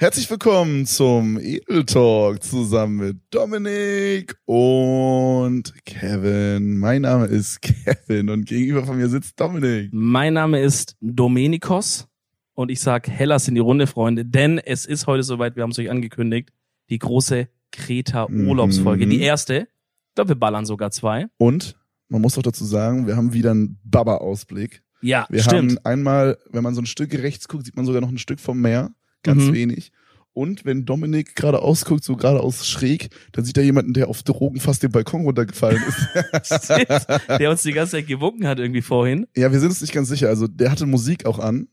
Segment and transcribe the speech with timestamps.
[0.00, 6.78] Herzlich willkommen zum Edel Talk zusammen mit Dominik und Kevin.
[6.78, 9.90] Mein Name ist Kevin und gegenüber von mir sitzt Dominik.
[9.92, 12.08] Mein Name ist Domenikos
[12.54, 15.70] und ich sag Hellas in die Runde, Freunde, denn es ist heute soweit, wir haben
[15.72, 16.48] es euch angekündigt,
[16.88, 19.04] die große Kreta-Urlaubsfolge.
[19.04, 19.10] Mhm.
[19.10, 19.68] Die erste.
[20.08, 21.26] Ich glaube, wir ballern sogar zwei.
[21.36, 21.76] Und
[22.08, 24.82] man muss auch dazu sagen, wir haben wieder einen Baba-Ausblick.
[25.02, 25.72] Ja, Wir stimmt.
[25.72, 28.40] haben einmal, wenn man so ein Stück rechts guckt, sieht man sogar noch ein Stück
[28.40, 28.94] vom Meer.
[29.22, 29.52] Ganz Mhm.
[29.54, 29.92] wenig.
[30.32, 34.60] Und wenn Dominik gerade ausguckt, so geradeaus schräg, dann sieht er jemanden, der auf Drogen
[34.60, 36.68] fast den Balkon runtergefallen ist.
[37.40, 39.26] Der uns die ganze Zeit gewunken hat irgendwie vorhin.
[39.36, 40.28] ja, wir sind uns nicht ganz sicher.
[40.28, 41.66] Also der hatte Musik auch an.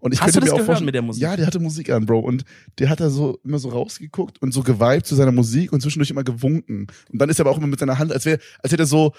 [0.00, 1.22] Und ich Hast könnte du das mir auch gehört vorstellen, mit der Musik?
[1.22, 2.18] Ja, der hatte Musik an, Bro.
[2.18, 2.44] Und
[2.80, 6.10] der hat da so immer so rausgeguckt und so geweibt zu seiner Musik und zwischendurch
[6.10, 6.88] immer gewunken.
[7.12, 8.86] Und dann ist er aber auch immer mit seiner Hand, als wäre, als hätte er
[8.86, 9.12] so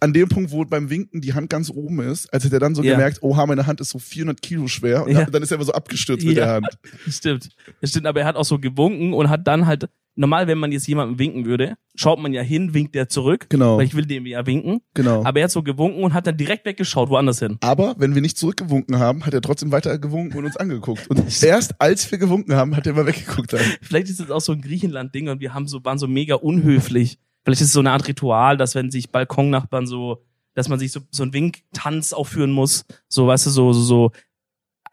[0.00, 2.74] an dem Punkt, wo beim Winken die Hand ganz oben ist, als hätte er dann
[2.74, 2.92] so Ja.
[2.94, 5.04] gemerkt, oha, meine Hand ist so 400 Kilo schwer.
[5.04, 5.24] Und Ja.
[5.24, 6.44] dann ist er immer so abgestürzt mit Ja.
[6.44, 6.68] der Hand.
[7.08, 7.50] Stimmt.
[7.80, 10.70] Das stimmt, aber er hat auch so gewunken und hat dann halt, normal, wenn man
[10.72, 13.46] jetzt jemandem winken würde, schaut man ja hin, winkt der zurück.
[13.48, 13.78] Genau.
[13.78, 14.80] Weil ich will dem ja winken.
[14.94, 15.24] Genau.
[15.24, 17.56] Aber er hat so gewunken und hat dann direkt weggeschaut, woanders hin.
[17.60, 21.08] Aber wenn wir nicht zurückgewunken haben, hat er trotzdem weiter gewunken und uns angeguckt.
[21.08, 23.52] Und erst als wir gewunken haben, hat er immer weggeguckt.
[23.52, 23.60] Dann.
[23.82, 27.18] Vielleicht ist es auch so ein Griechenland-Ding und wir haben so, waren so mega unhöflich.
[27.44, 30.22] Vielleicht ist es so eine Art Ritual, dass wenn sich Balkonnachbarn so,
[30.54, 32.84] dass man sich so, so einen Winktanz aufführen muss.
[33.08, 34.12] So, weißt du, so, so, so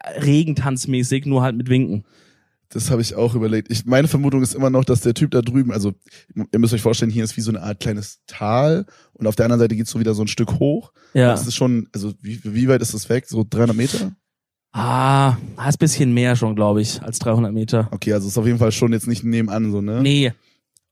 [0.04, 2.04] Regentanzmäßig, nur halt mit Winken.
[2.68, 3.70] Das habe ich auch überlegt.
[3.70, 5.92] Ich, meine Vermutung ist immer noch, dass der Typ da drüben, also
[6.34, 9.44] ihr müsst euch vorstellen, hier ist wie so eine Art kleines Tal und auf der
[9.44, 10.92] anderen Seite geht's so wieder so ein Stück hoch.
[11.12, 11.32] Ja.
[11.32, 13.26] Das ist schon, also wie, wie weit ist das weg?
[13.28, 14.12] So 300 Meter?
[14.72, 17.88] Ah, ah, ist ein bisschen mehr schon, glaube ich, als 300 Meter.
[17.90, 20.00] Okay, also ist auf jeden Fall schon jetzt nicht nebenan so, ne?
[20.00, 20.32] Nee.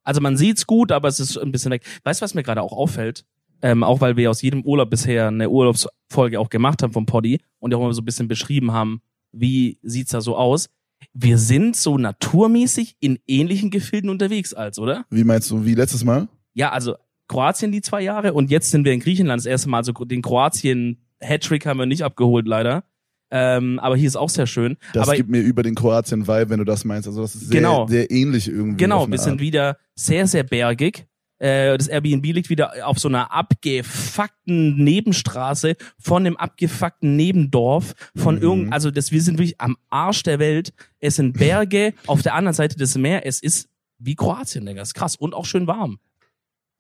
[0.05, 1.85] Also man sieht's gut, aber es ist ein bisschen weg.
[2.05, 3.25] Weißt du, was mir gerade auch auffällt?
[3.63, 7.41] Ähm, auch weil wir aus jedem Urlaub bisher eine Urlaubsfolge auch gemacht haben vom Poddy
[7.59, 10.69] und auch immer so ein bisschen beschrieben haben, wie sieht's da so aus.
[11.13, 15.05] Wir sind so naturmäßig in ähnlichen Gefilden unterwegs als, oder?
[15.11, 16.29] Wie meinst du, wie letztes Mal?
[16.55, 16.95] Ja, also
[17.29, 19.79] Kroatien die zwei Jahre und jetzt sind wir in Griechenland das erste Mal.
[19.79, 22.85] Also den Kroatien-Hattrick haben wir nicht abgeholt, leider.
[23.31, 24.77] Ähm, aber hier ist auch sehr schön.
[24.93, 27.07] Das aber gibt mir über den Kroatien-Vibe, wenn du das meinst.
[27.09, 27.87] Also das ist sehr, Genau.
[27.87, 28.77] sehr ähnlich irgendwie.
[28.77, 29.41] Genau, wir sind Art.
[29.41, 31.07] wieder sehr, sehr bergig.
[31.39, 38.37] Äh, Das Airbnb liegt wieder auf so einer abgefuckten Nebenstraße von dem abgefuckten Nebendorf von
[38.37, 38.43] Mhm.
[38.43, 40.73] irgend, also das, wir sind wirklich am Arsch der Welt.
[40.99, 43.27] Es sind Berge, auf der anderen Seite des Meer.
[43.27, 43.69] Es ist
[43.99, 44.81] wie Kroatien, Digga.
[44.81, 45.99] Das ist krass und auch schön warm.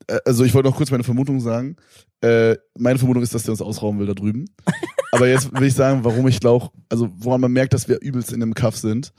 [0.08, 1.76] Äh, also ich wollte noch kurz meine Vermutung sagen.
[2.20, 4.46] Äh, meine Vermutung ist, dass der uns ausrauben will da drüben.
[5.12, 8.32] Aber jetzt will ich sagen, warum ich glaube, also woran man merkt, dass wir übelst
[8.32, 9.12] in einem Kaff sind.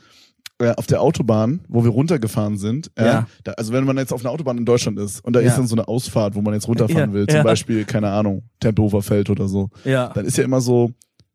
[0.59, 3.27] Äh, auf der Autobahn, wo wir runtergefahren sind, äh, Ja.
[3.43, 5.47] da, also wenn man jetzt auf einer Autobahn in Deutschland ist und da Ja.
[5.47, 7.41] ist dann so eine Ausfahrt, wo man jetzt runterfahren Ja, will, zum.
[7.41, 10.09] Beispiel, keine Ahnung, Tempelhofer Feld oder so, Ja.
[10.09, 10.91] dann ist ja immer so,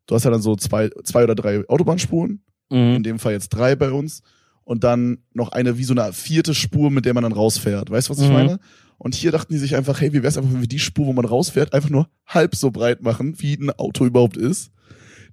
[0.07, 2.41] du hast ja dann so zwei, zwei oder drei Autobahnspuren,
[2.71, 3.03] in Mhm.
[3.03, 4.23] dem Fall jetzt drei bei uns
[4.63, 7.91] und dann noch eine wie so eine vierte Spur, mit der man dann rausfährt.
[7.91, 8.33] Weißt du, was ich Mhm.
[8.33, 8.59] meine?
[8.99, 11.13] Und hier dachten die sich einfach, hey, wie wär's einfach, wenn wir die Spur, wo
[11.13, 14.71] man rausfährt, einfach nur halb so breit machen, wie ein Auto überhaupt ist.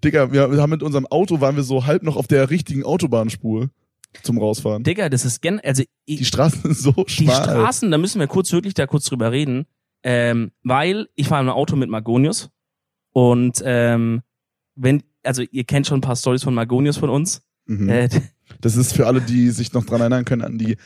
[0.03, 3.69] Digga, wir, haben mit unserem Auto waren wir so halb noch auf der richtigen Autobahnspur
[4.21, 4.83] zum Rausfahren.
[4.83, 7.43] Digga, das ist gen, also ich, Die Straßen sind so Die schmal.
[7.43, 9.65] Straßen, da müssen wir kurz wirklich da kurz drüber reden,
[10.03, 12.49] ähm, weil ich fahre im Auto mit Magonius
[13.13, 14.21] und ähm,
[14.75, 17.41] wenn, also ihr kennt schon ein paar Stories von Magonius von uns.
[17.65, 17.89] Mhm.
[17.89, 18.09] Äh,
[18.61, 20.77] Das ist für alle, die sich noch dran erinnern können an die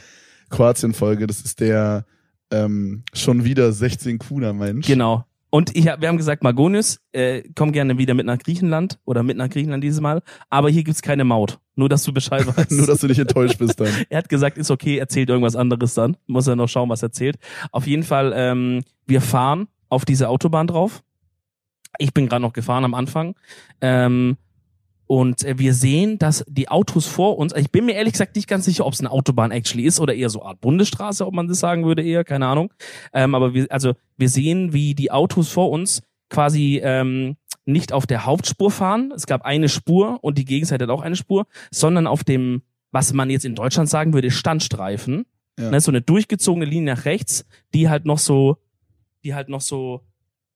[0.49, 1.27] Kroatien-Folge.
[1.27, 2.05] Das ist der
[2.52, 4.88] ähm, schon wieder 16 Kuna Mensch.
[4.88, 5.25] genau.
[5.50, 9.38] Und ich, wir haben gesagt, Magonius, äh, komm gerne wieder mit nach Griechenland oder mit
[9.38, 11.59] nach Griechenland dieses Mal, aber hier gibt's keine Maut.
[11.75, 12.72] Nur, dass du Bescheid weißt.
[12.72, 13.88] Nur, dass du nicht enttäuscht bist dann.
[14.09, 16.18] Er hat gesagt, ist okay, erzählt irgendwas anderes dann.
[16.28, 17.38] Muss er noch schauen, was er erzählt.
[17.72, 21.02] Auf jeden Fall, ähm, wir fahren auf diese Autobahn drauf.
[21.97, 23.36] Ich bin gerade noch gefahren am Anfang.
[23.80, 24.38] Ähm,
[25.07, 28.47] und äh, wir sehen, dass die Autos vor uns, ich bin mir ehrlich gesagt nicht
[28.47, 31.34] ganz sicher, ob es eine Autobahn actually ist oder eher so eine Art Bundesstraße, ob
[31.34, 32.73] man das sagen würde, eher, keine Ahnung.
[33.13, 38.06] Ähm, aber wir, also wir sehen, wie die Autos vor uns quasi ähm, nicht auf
[38.06, 39.13] der Hauptspur fahren.
[39.16, 43.13] Es gab eine Spur und die Gegenseite hat auch eine Spur, sondern auf dem, was
[43.13, 45.25] man jetzt in Deutschland sagen würde, Standstreifen.
[45.59, 45.71] Ja.
[45.71, 48.57] Ne, so eine durchgezogene Linie nach rechts, die halt noch so,
[49.24, 50.01] die halt noch so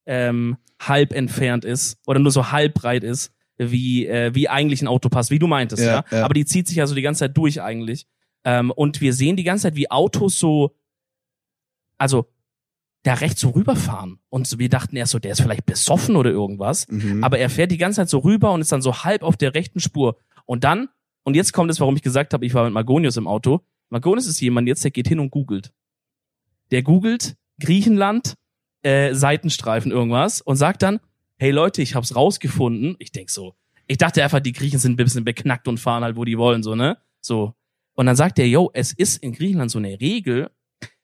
[0.06, 3.32] ähm, halb entfernt ist oder nur so halb breit ist,
[3.70, 6.26] wie, äh, wie eigentlich ein Autopass, wie du meintest, ja, Ja, ja.
[6.26, 8.08] Aber die zieht sich also die ganze Zeit durch eigentlich.
[8.44, 10.76] Ähm, und wir sehen die ganze Zeit, wie Autos so,
[11.98, 12.28] also
[13.04, 14.20] da rechts so rüberfahren.
[14.30, 16.88] Und so, wir dachten erst so, der ist vielleicht besoffen oder irgendwas.
[16.88, 17.24] Mhm.
[17.24, 19.54] Aber er fährt die ganze Zeit so rüber und ist dann so halb auf der
[19.54, 20.18] rechten Spur.
[20.46, 20.90] Und dann,
[21.24, 23.62] und jetzt kommt es, warum ich gesagt habe, ich war mit Magonius im Auto.
[23.90, 25.72] Magonius ist jemand jetzt, der geht hin und googelt.
[26.72, 28.36] Der googelt Griechenland,
[28.84, 31.00] äh, Seitenstreifen irgendwas und sagt dann,
[31.42, 32.96] hey Leute, ich hab's rausgefunden.
[33.00, 33.56] Ich denk so,
[33.88, 36.62] ich dachte einfach, die Griechen sind ein bisschen beknackt und fahren halt, wo die wollen,
[36.62, 37.00] so, ne?
[37.20, 37.56] So.
[37.96, 40.52] Und dann sagt er, yo, es ist in Griechenland so eine Regel,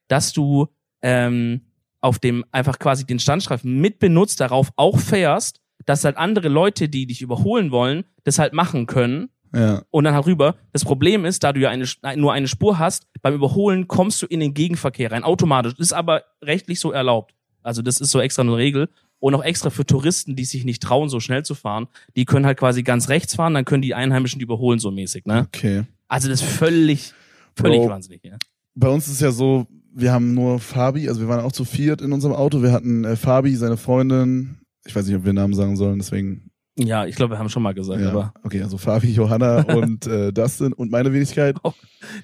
[0.08, 0.68] dass du
[1.02, 1.62] ähm,
[2.02, 7.08] auf dem einfach quasi den Standstreifen mitbenutzt, darauf auch fährst, dass halt andere Leute, die
[7.08, 9.82] dich überholen wollen, das halt machen können Ja.
[9.90, 10.56] und dann halt rüber.
[10.72, 11.86] Das Problem ist, da du ja eine,
[12.16, 15.74] nur eine Spur hast, beim Überholen kommst du in den Gegenverkehr rein, automatisch.
[15.80, 17.34] Ist aber rechtlich so erlaubt.
[17.64, 18.88] Also das ist so extra eine Regel.
[19.20, 22.46] Und auch extra für Touristen, die sich nicht trauen, so schnell zu fahren, die können
[22.46, 25.48] halt quasi ganz rechts fahren, dann können die Einheimischen die überholen, so mäßig, ne?
[25.48, 25.84] Okay.
[26.08, 27.14] Also das ist völlig,
[27.56, 27.90] völlig Bro.
[27.90, 28.38] wahnsinnig, ja.
[28.76, 31.66] Bei uns ist es ja so, wir haben nur Fabi, also wir waren auch zu
[31.66, 32.62] viert in unserem Auto.
[32.62, 36.52] Wir hatten äh, Fabi, seine Freundin, ich weiß nicht, ob wir Namen sagen sollen, deswegen.
[36.78, 38.10] Ja, ich glaube, wir haben schon mal gesagt, Ja.
[38.12, 41.56] aber Okay, also Fabi, Johanna und äh, Dustin und meine Wenigkeit.
[41.64, 41.74] das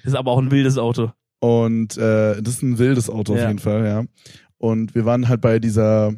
[0.04, 1.10] ist aber auch ein wildes Auto.
[1.40, 3.42] Und äh, das ist ein wildes Auto Ja.
[3.42, 4.04] auf jeden Fall, ja.
[4.58, 6.14] Und wir waren halt bei dieser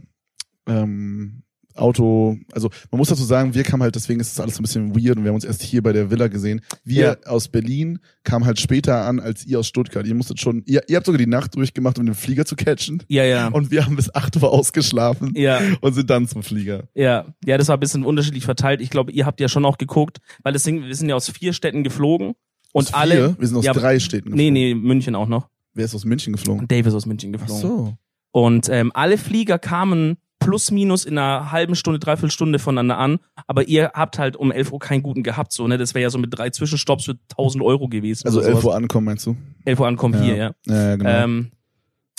[0.66, 1.42] ähm,
[1.74, 4.62] Auto, also man muss dazu sagen, wir kamen halt, deswegen ist das alles so ein
[4.62, 6.62] bisschen weird und wir haben uns erst hier bei der Villa gesehen.
[6.84, 10.06] Wir aus Berlin kamen halt später an als ihr aus Stuttgart.
[10.06, 13.02] Ihr musstet schon, ihr, ihr habt sogar die Nacht durchgemacht, um den Flieger zu catchen.
[13.08, 13.48] Ja, ja.
[13.48, 16.84] Und wir haben bis 8 Uhr ausgeschlafen Ja, und sind dann zum Flieger.
[16.94, 17.26] ja.
[17.44, 18.80] Ja, das war ein bisschen unterschiedlich verteilt.
[18.80, 21.52] Ich glaube, ihr habt ja schon auch geguckt, weil Ding, wir sind ja aus vier
[21.52, 22.32] Städten geflogen
[22.72, 23.14] und aus alle.
[23.16, 23.36] Vier?
[23.38, 24.54] Wir sind aus Ja, drei Städten Nee, geflogen.
[24.54, 25.50] nee, München auch noch.
[25.74, 26.66] Wer ist aus München geflogen?
[26.68, 27.60] Dave ist aus München Ach geflogen.
[27.60, 27.94] so.
[28.32, 33.18] Und ähm, alle Flieger kamen plus minus in einer halben Stunde, dreiviertel Stunde voneinander an.
[33.46, 35.76] Aber ihr habt halt um 11 Uhr keinen guten gehabt, so, ne?
[35.76, 38.26] Das wäre ja so mit drei Zwischenstopps für 1000 Euro gewesen.
[38.26, 38.64] Also oder 11 sowas.
[38.64, 39.36] Uhr ankommen, meinst du?
[39.64, 40.50] 11 Uhr ankommen hier, ja.
[40.66, 41.10] Ja, ja genau.
[41.10, 41.50] Ähm,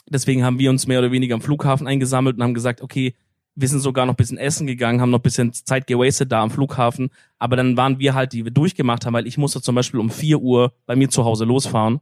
[0.09, 3.15] deswegen haben wir uns mehr oder weniger am Flughafen eingesammelt und haben gesagt, okay,
[3.55, 6.43] wir sind sogar noch ein bisschen essen gegangen, haben noch ein bisschen Zeit gewastet da
[6.43, 7.09] am Flughafen.
[7.39, 10.11] Aber dann waren wir halt, die wir durchgemacht haben, weil ich musste zum Beispiel um
[10.11, 11.99] 4 Uhr bei mir zu Hause losfahren.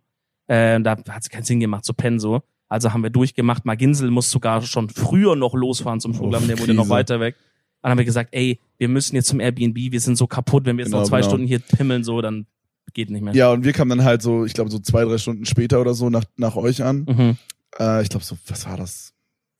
[0.47, 2.41] Äh, da hat es keinen Sinn gemacht zu pennen so.
[2.75, 3.65] Also haben wir durchgemacht.
[3.65, 7.35] Maginsel muss sogar schon früher noch losfahren zum Flughafen, der wurde noch weiter weg.
[7.81, 10.77] Dann haben wir gesagt, ey, wir müssen jetzt zum Airbnb, wir sind so kaputt, wenn
[10.77, 11.29] wir jetzt Genau, noch zwei genau.
[11.29, 12.45] Stunden hier pimmeln, so, dann
[12.93, 13.33] geht nicht mehr.
[13.35, 15.93] ja, und wir kamen dann halt so, ich glaube, so zwei, drei Stunden später oder
[15.93, 17.05] so nach, nach euch an.
[17.07, 17.37] Mhm.
[17.79, 19.11] Äh, ich glaube, so, was war das?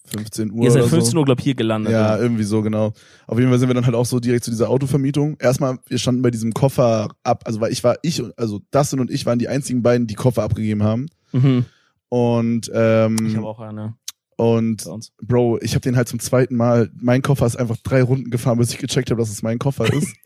[0.08, 1.18] 15 Uhr Ihr seid oder 15 so.
[1.20, 1.92] Uhr, glaub ich, hier gelandet.
[1.92, 2.94] Ja, irgendwie so, genau.
[3.26, 5.36] Auf jeden Fall sind wir dann halt auch so direkt zu dieser Autovermietung.
[5.40, 9.00] Erstmal, wir standen bei diesem Koffer ab, also weil ich war, ich, und- also Dustin
[9.00, 11.08] und ich waren die einzigen beiden, die Koffer abgegeben haben.
[11.32, 11.66] Mhm.
[12.10, 13.96] Und, ähm, Ich habe auch eine
[14.38, 14.86] und.
[15.22, 18.58] Bro, ich habe den halt zum zweiten Mal, mein Koffer ist einfach drei Runden gefahren,
[18.58, 20.14] bis ich gecheckt habe, dass es mein Koffer ist.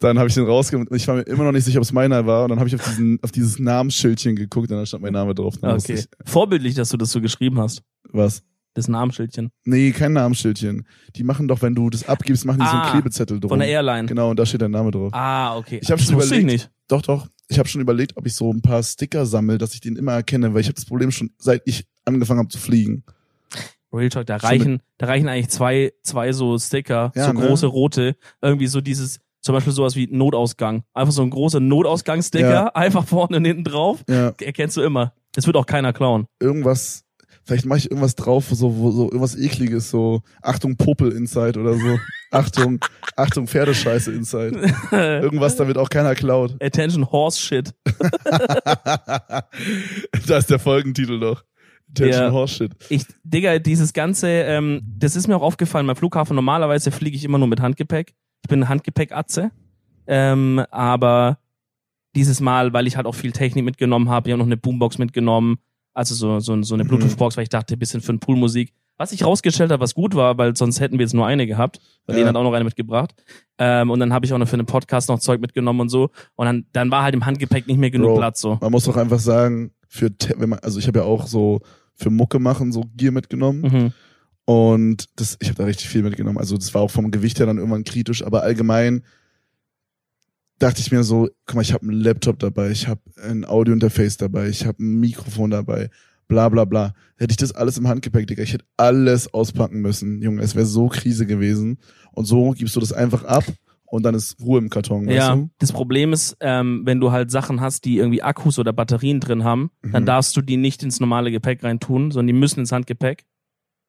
[0.00, 0.88] dann habe ich den rausgemacht.
[0.92, 2.44] Ich war mir immer noch nicht sicher, ob es meiner war.
[2.44, 5.34] Und dann habe ich auf, diesen, auf dieses Namensschildchen geguckt und da stand mein Name
[5.34, 5.54] drauf.
[5.60, 5.94] Dann okay.
[5.94, 7.82] ich, Vorbildlich, dass du das so geschrieben hast.
[8.10, 8.42] was?
[8.76, 9.50] Das Namensschildchen.
[9.64, 10.84] Nee, kein Namensschildchen.
[11.14, 13.50] Die machen doch, wenn du das abgibst, machen die so einen Ah, Klebezettel drauf.
[13.50, 14.08] Von der Airline.
[14.08, 15.14] Genau, und da steht dein Name drauf.
[15.14, 15.78] Ah, okay.
[15.80, 16.62] Ich hab das schon wusste ich überlegt.
[16.64, 16.70] nicht.
[16.88, 17.28] Doch, doch.
[17.48, 20.12] Ich habe schon überlegt, ob ich so ein paar Sticker sammle, dass ich den immer
[20.12, 23.04] erkenne, weil ich habe das Problem schon, seit ich angefangen habe zu fliegen.
[23.92, 27.46] Real Talk, da Schon reichen, da reichen eigentlich zwei, zwei so Sticker, Ja, so ne?
[27.46, 30.82] große rote, irgendwie so dieses, zum Beispiel sowas wie Notausgang.
[30.94, 32.66] Einfach so ein großer Notausgangssticker, Ja.
[32.74, 34.02] einfach vorne und hinten drauf.
[34.08, 35.12] Ja, Erkennst du immer.
[35.32, 36.26] Das wird auch keiner klauen.
[36.40, 37.03] irgendwas,
[37.44, 41.74] vielleicht mache ich irgendwas drauf, so, wo so irgendwas ekliges, so Achtung Popel Inside oder
[41.74, 41.98] so.
[42.30, 42.80] Achtung,
[43.16, 44.74] Achtung Pferdescheiße Inside.
[44.90, 46.56] Irgendwas, damit auch keiner klaut.
[46.60, 47.74] Attention Horse Shit.
[50.26, 51.44] da ist der Folgentitel doch.
[51.90, 52.32] Attention Ja.
[52.32, 52.72] Horse Shit.
[52.88, 56.34] Ich, Digga, dieses ganze, ähm, das ist mir auch aufgefallen beim Flughafen.
[56.34, 58.14] Normalerweise fliege ich immer nur mit Handgepäck.
[58.42, 59.52] Ich bin Handgepäckatze.
[60.06, 61.38] Ähm, aber
[62.16, 64.98] dieses Mal, weil ich halt auch viel Technik mitgenommen habe, ich habe noch eine Boombox
[64.98, 65.58] mitgenommen,
[65.94, 66.88] also so, so, so eine Mhm.
[66.88, 68.72] Bluetooth-Box, weil ich dachte, ein bisschen für Poolmusik.
[68.96, 71.80] Was ich rausgestellt habe, was gut war, weil sonst hätten wir jetzt nur eine gehabt.
[72.06, 72.22] Weil Ja.
[72.22, 73.12] den hat auch noch eine mitgebracht.
[73.58, 76.10] Ähm, und dann habe ich auch noch für einen Podcast noch Zeug mitgenommen und so.
[76.36, 78.16] Und dann, dann war halt im Handgepäck nicht mehr genug Bro.
[78.18, 78.56] Platz so.
[78.60, 81.60] Man muss doch einfach sagen, für, wenn man, also ich habe ja auch so
[81.96, 83.62] für Mucke machen so Gear mitgenommen.
[83.62, 83.92] Mhm.
[84.44, 86.38] Und das, ich habe da richtig viel mitgenommen.
[86.38, 89.02] Also das war auch vom Gewicht her dann irgendwann kritisch, aber allgemein
[90.58, 94.16] dachte ich mir so, guck mal, ich habe einen Laptop dabei, ich habe ein Audiointerface
[94.16, 95.90] dabei, ich habe ein Mikrofon dabei,
[96.28, 96.94] bla bla bla.
[97.16, 100.66] Hätte ich das alles im Handgepäck, Digga, ich hätte alles auspacken müssen, Junge, es wäre
[100.66, 101.78] so Krise gewesen.
[102.12, 103.44] Und so gibst du das einfach ab
[103.86, 105.50] und dann ist Ruhe im Karton, Ja, du?
[105.58, 109.44] das Problem ist, ähm, wenn du halt Sachen hast, die irgendwie Akkus oder Batterien drin
[109.44, 110.06] haben, dann Mhm.
[110.06, 113.24] darfst du die nicht ins normale Gepäck reintun, sondern die müssen ins Handgepäck.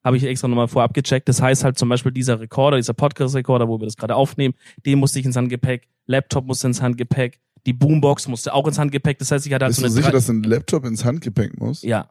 [0.05, 1.27] Habe ich extra nochmal vorab gecheckt.
[1.27, 4.53] Das heißt halt zum Beispiel dieser Rekorder, dieser Podcast-Rekorder, wo wir das gerade aufnehmen,
[4.85, 9.17] den musste ich ins Handgepäck, Laptop musste ins Handgepäck, die Boombox musste auch ins Handgepäck.
[9.17, 11.03] Das heißt, ich hatte halt Bist so du eine sicher, drei- dass ein Laptop ins
[11.03, 11.81] Handgepäck muss?
[11.81, 12.07] Ja.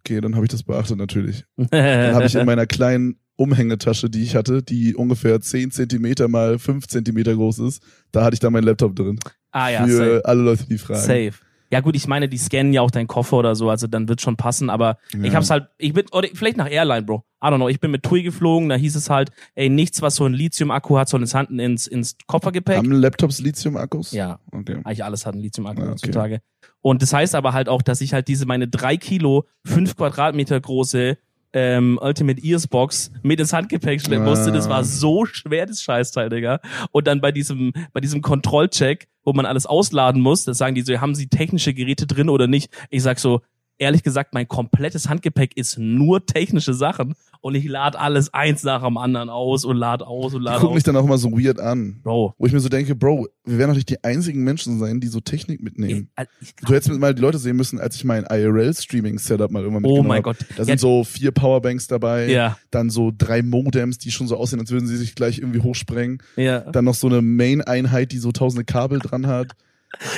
[0.00, 1.44] Okay, dann habe ich das beachtet natürlich.
[1.70, 6.58] Dann habe ich in meiner kleinen Umhängetasche, die ich hatte, die ungefähr 10 Zentimeter mal
[6.58, 9.18] 5 Zentimeter groß ist, da hatte ich dann meinen Laptop drin.
[9.52, 10.22] ah ja, für safe.
[10.24, 11.00] alle Leute, die fragen.
[11.00, 11.32] safe.
[11.72, 14.20] Ja gut, ich meine, die scannen ja auch deinen Koffer oder so, also dann wird
[14.20, 15.34] schon passen, aber ich Ja.
[15.36, 17.24] hab's halt, ich bin, oder vielleicht nach Airline, Bro.
[17.42, 20.16] I don't know, ich bin mit TUI geflogen, da hieß es halt, ey, nichts, was
[20.16, 22.76] so ein Lithium-Akku hat, soll ins Handen ins, ins Koffergepäck.
[22.76, 24.12] Haben Laptops Lithium-Akkus?
[24.12, 24.76] Ja, Okay.
[24.84, 25.92] eigentlich alles hat ein Lithium-Akku Ah, okay.
[25.92, 26.40] heutzutage.
[26.82, 30.60] Und das heißt aber halt auch, dass ich halt diese meine drei Kilo, fünf Quadratmeter
[30.60, 31.16] große
[31.52, 34.52] ähm, Ultimate Ears Box mit ins Handgepäck schleppen musste.
[34.52, 34.70] Das Ah.
[34.70, 36.60] war so schwer, das Scheißteil, Digga.
[36.92, 40.82] Und dann bei diesem, bei diesem Kontrollcheck, wo man alles ausladen muss, das sagen die
[40.82, 42.70] so, haben sie technische Geräte drin oder nicht?
[42.90, 43.40] Ich sag so,
[43.78, 48.84] ehrlich gesagt, mein komplettes Handgepäck ist nur technische Sachen und ich lade alles eins nach
[48.84, 50.74] dem anderen aus und lade aus und Die lade gucken aus.
[50.76, 52.00] mich dann auch immer so weird an.
[52.04, 55.00] Bro, Wo ich mir so denke, Bro, wir werden doch nicht die einzigen Menschen sein,
[55.00, 56.10] die so Technik mitnehmen.
[56.16, 59.84] ich, ich, Du hättest mal die Leute sehen müssen, als ich mein IRL-Streaming-Setup mal irgendwann
[59.84, 60.24] oh mitgenommen mein hab.
[60.24, 60.36] Gott.
[60.56, 64.36] Da sind Ja, so vier Powerbanks dabei, ja, dann so drei Modems, die schon so
[64.36, 66.22] aussehen, als würden sie sich gleich irgendwie hochsprengen.
[66.36, 66.60] ja.
[66.60, 69.52] Dann noch so eine Main-Einheit, die so tausende Kabel dran hat.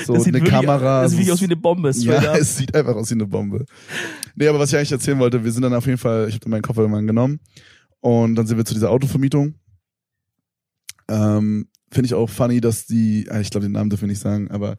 [0.07, 1.03] So Das sieht eine Kamera.
[1.03, 1.91] Das sieht so- aus wie eine Bombe.
[1.91, 2.37] Ja, up.
[2.41, 3.65] es sieht einfach aus wie eine Bombe.
[4.35, 6.49] Nee, aber was ich eigentlich erzählen wollte, wir sind dann auf jeden Fall, ich habe
[6.49, 7.41] meinen Koffer irgendwann genommen
[8.01, 9.55] und dann sind wir zu dieser Autovermietung.
[11.09, 14.21] Ähm, Finde ich auch funny, dass die, ah, ich glaube, den Namen dürfen wir nicht
[14.21, 14.77] sagen, aber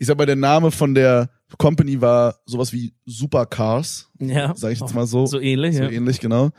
[0.00, 1.28] ich sag mal, der Name von der
[1.58, 4.54] Company war sowas wie Supercars, ja.
[4.56, 5.26] sage ich jetzt mal so.
[5.26, 5.90] So ähnlich, So ja.
[5.90, 6.50] ähnlich, genau.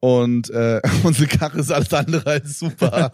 [0.00, 3.10] Und äh, unsere Karre ist alles andere als super.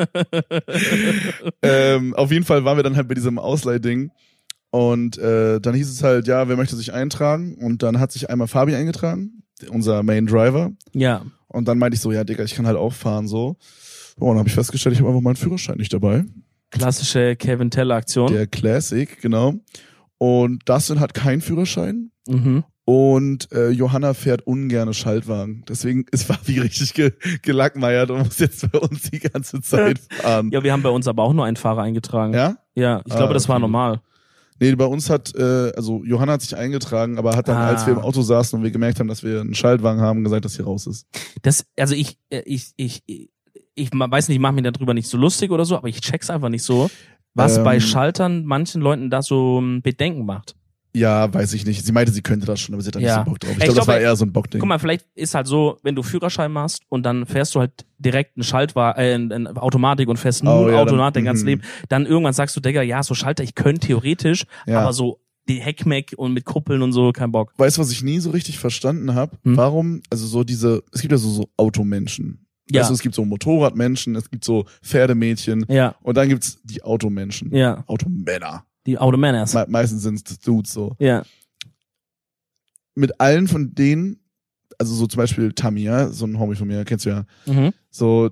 [1.62, 4.10] ähm, auf jeden Fall waren wir dann halt bei diesem Ausleihding.
[4.70, 7.56] Und äh, dann hieß es halt, ja, wer möchte sich eintragen?
[7.56, 10.72] Und dann hat sich einmal Fabi eingetragen, unser Main Driver.
[10.92, 11.24] ja.
[11.48, 13.56] Und dann meinte ich so, ja, Digga, ich kann halt auch fahren so.
[14.18, 16.24] Oh, und dann habe ich festgestellt, ich habe einfach meinen Führerschein nicht dabei.
[16.70, 18.30] Klassische Kevin Teller Aktion.
[18.30, 19.54] Der Classic, genau.
[20.18, 22.10] Und Dustin hat keinen Führerschein.
[22.28, 22.64] Mhm.
[22.88, 25.64] Und äh, Johanna fährt ungerne Schaltwagen.
[25.68, 27.12] Deswegen ist Fabi richtig ge
[27.42, 30.50] gelackmeiert und muss jetzt bei uns die ganze Zeit fahren.
[30.52, 32.32] Ja, wir haben bei uns aber auch nur einen Fahrer eingetragen.
[32.32, 32.58] Ja?
[32.76, 34.00] Ja, ich Ah, glaube, das war normal.
[34.60, 37.66] Nee, bei uns hat, äh, also Johanna hat sich eingetragen, aber hat dann, Ah.
[37.70, 40.44] als wir im Auto saßen und wir gemerkt haben, dass wir einen Schaltwagen haben, gesagt,
[40.44, 41.06] dass sie raus ist.
[41.42, 43.30] Das, also ich, äh, ich, ich, ich,
[43.74, 46.30] ich weiß nicht, ich mache mich darüber nicht so lustig oder so, aber ich check's
[46.30, 46.88] einfach nicht so,
[47.34, 47.64] was Ähm.
[47.64, 50.54] bei Schaltern manchen Leuten da so ähm, Bedenken macht.
[50.96, 51.84] Ja, weiß ich nicht.
[51.84, 53.16] Sie meinte, sie könnte das schon, aber sie hat da Ja.
[53.18, 53.50] nicht so Bock drauf.
[53.50, 54.60] Ich Ich glaube, das glaube, war eher so ein Bockding.
[54.60, 57.72] Guck mal, vielleicht ist halt so, wenn du Führerschein machst und dann fährst du halt
[57.98, 61.24] direkt einen Schaltwagen, äh, in, in Automatik und fährst nur Oh, ja, Automat dann- dein
[61.26, 61.48] ganzes mhm.
[61.50, 64.80] Leben, dann irgendwann sagst du, Digga, ja, so Schalter, ich könnte theoretisch, Ja.
[64.80, 67.52] aber so die Heckmeck und mit Kuppeln und so, kein Bock.
[67.56, 69.36] Weißt du, was ich nie so richtig verstanden habe?
[69.44, 69.56] Hm?
[69.56, 72.46] Warum, also so diese, es gibt ja so, so Automenschen.
[72.68, 72.84] Ja.
[72.88, 77.54] Du, es gibt so Motorradmenschen, es gibt so Pferdemädchen Ja, und dann gibt's die Automenschen.
[77.54, 78.64] ja, Automänner.
[78.86, 79.52] Die Automanners.
[79.54, 80.94] Me meistens sind's Dudes so.
[80.98, 81.22] Ja,
[82.94, 84.20] Mit allen von denen,
[84.78, 87.72] also so zum Beispiel Tamia, so ein Homie von mir, kennst du ja, mhm.
[87.90, 88.30] so,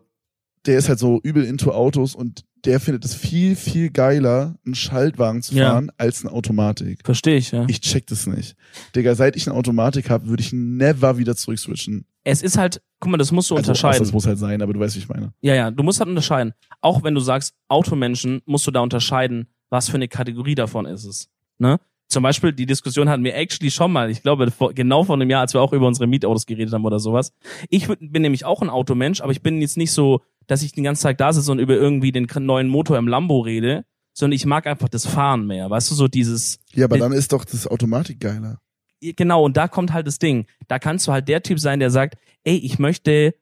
[0.67, 4.75] der ist halt so übel into Autos und der findet es viel, viel geiler, einen
[4.75, 5.69] Schaltwagen zu Ja.
[5.73, 7.01] fahren, als eine Automatik.
[7.05, 7.67] verstehe ich, ja.
[7.69, 8.57] Ich check das nicht.
[8.97, 12.07] Digga, seit ich eine Automatik habe, würde ich never wieder zurückswitchen.
[12.27, 13.99] Es ist halt, guck mal, das musst du Also, unterscheiden.
[14.03, 15.35] Das muss halt sein, aber du weißt, wie ich meine.
[15.43, 16.55] Ja, ja, du musst halt unterscheiden.
[16.81, 21.05] Auch wenn du sagst Automenschen, musst du da unterscheiden, was für eine Kategorie davon ist
[21.05, 21.29] es.
[21.59, 21.81] Ne?
[22.07, 25.29] Zum Beispiel, die Diskussion hatten wir actually schon mal, ich glaube, vor, genau vor einem
[25.29, 27.33] Jahr, als wir auch über unsere Mietautos geredet haben oder sowas.
[27.71, 30.85] Ich bin nämlich auch ein Automensch, aber ich bin jetzt nicht so, dass ich den
[30.85, 34.47] ganzen Tag da sitze und über irgendwie den neuen Motor im Lambo rede, sondern ich
[34.47, 35.69] mag einfach das Fahren mehr.
[35.71, 38.61] Weißt du, so dieses, Ja, aber dann ist doch das Automatik geiler.
[39.01, 40.47] genau, und da kommt halt das Ding.
[40.69, 43.35] Da kannst du halt der Typ sein, der sagt, ey, ich möchte.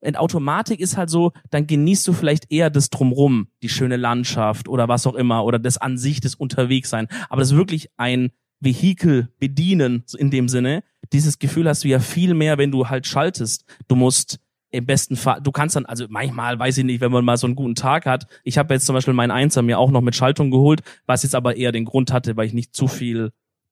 [0.00, 4.68] In Automatik ist halt so, dann genießt du vielleicht eher das Drumrum, die schöne Landschaft
[4.68, 7.08] oder was auch immer, oder das an sich, das Unterwegssein.
[7.28, 12.34] Aber das wirklich ein Vehikel bedienen, in dem Sinne, dieses Gefühl hast du ja viel
[12.34, 13.64] mehr, wenn du halt schaltest.
[13.88, 14.40] Du musst
[14.70, 17.46] im besten Fall, du kannst dann, also manchmal, weiß ich nicht, wenn man mal so
[17.46, 18.26] einen guten Tag hat.
[18.44, 21.34] Ich habe jetzt zum Beispiel meinen Einser mir auch noch mit Schaltung geholt, was jetzt
[21.34, 23.30] aber eher den Grund hatte, weil ich nicht zu viel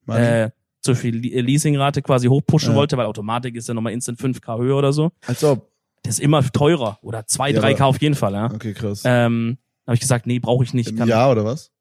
[0.08, 2.76] äh, zu viel Le- Leasingrate quasi hochpushen Ja.
[2.76, 5.10] wollte, weil Automatik ist ja nochmal instant 5K höher oder so.
[5.26, 5.68] Als ob.
[6.02, 6.98] Das ist immer teurer.
[7.02, 8.52] Oder 2, Ja, 3K auf jeden Fall, ja.
[8.52, 9.02] Okay, krass.
[9.04, 10.90] Ähm, habe ich gesagt, nee, brauche ich nicht.
[10.90, 11.72] Im Jahr oder was?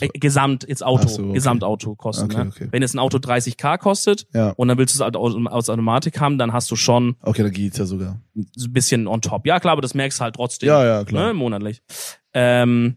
[0.00, 1.34] äh, Gesamt, jetzt Auto, so, okay.
[1.34, 2.24] Gesamtauto kosten.
[2.24, 2.50] Okay, ne?
[2.52, 2.68] okay.
[2.72, 4.50] Wenn jetzt ein Auto 30k kostet Ja.
[4.50, 7.42] und dann willst du es halt aus, aus Automatik haben, dann hast du schon Okay,
[7.44, 8.20] dann geht's ja sogar.
[8.34, 9.46] ein bisschen on top.
[9.46, 10.66] Ja, klar, aber das merkst du halt trotzdem.
[10.68, 11.28] Ja, ja, klar.
[11.28, 11.80] ne, monatlich.
[12.32, 12.96] Ähm,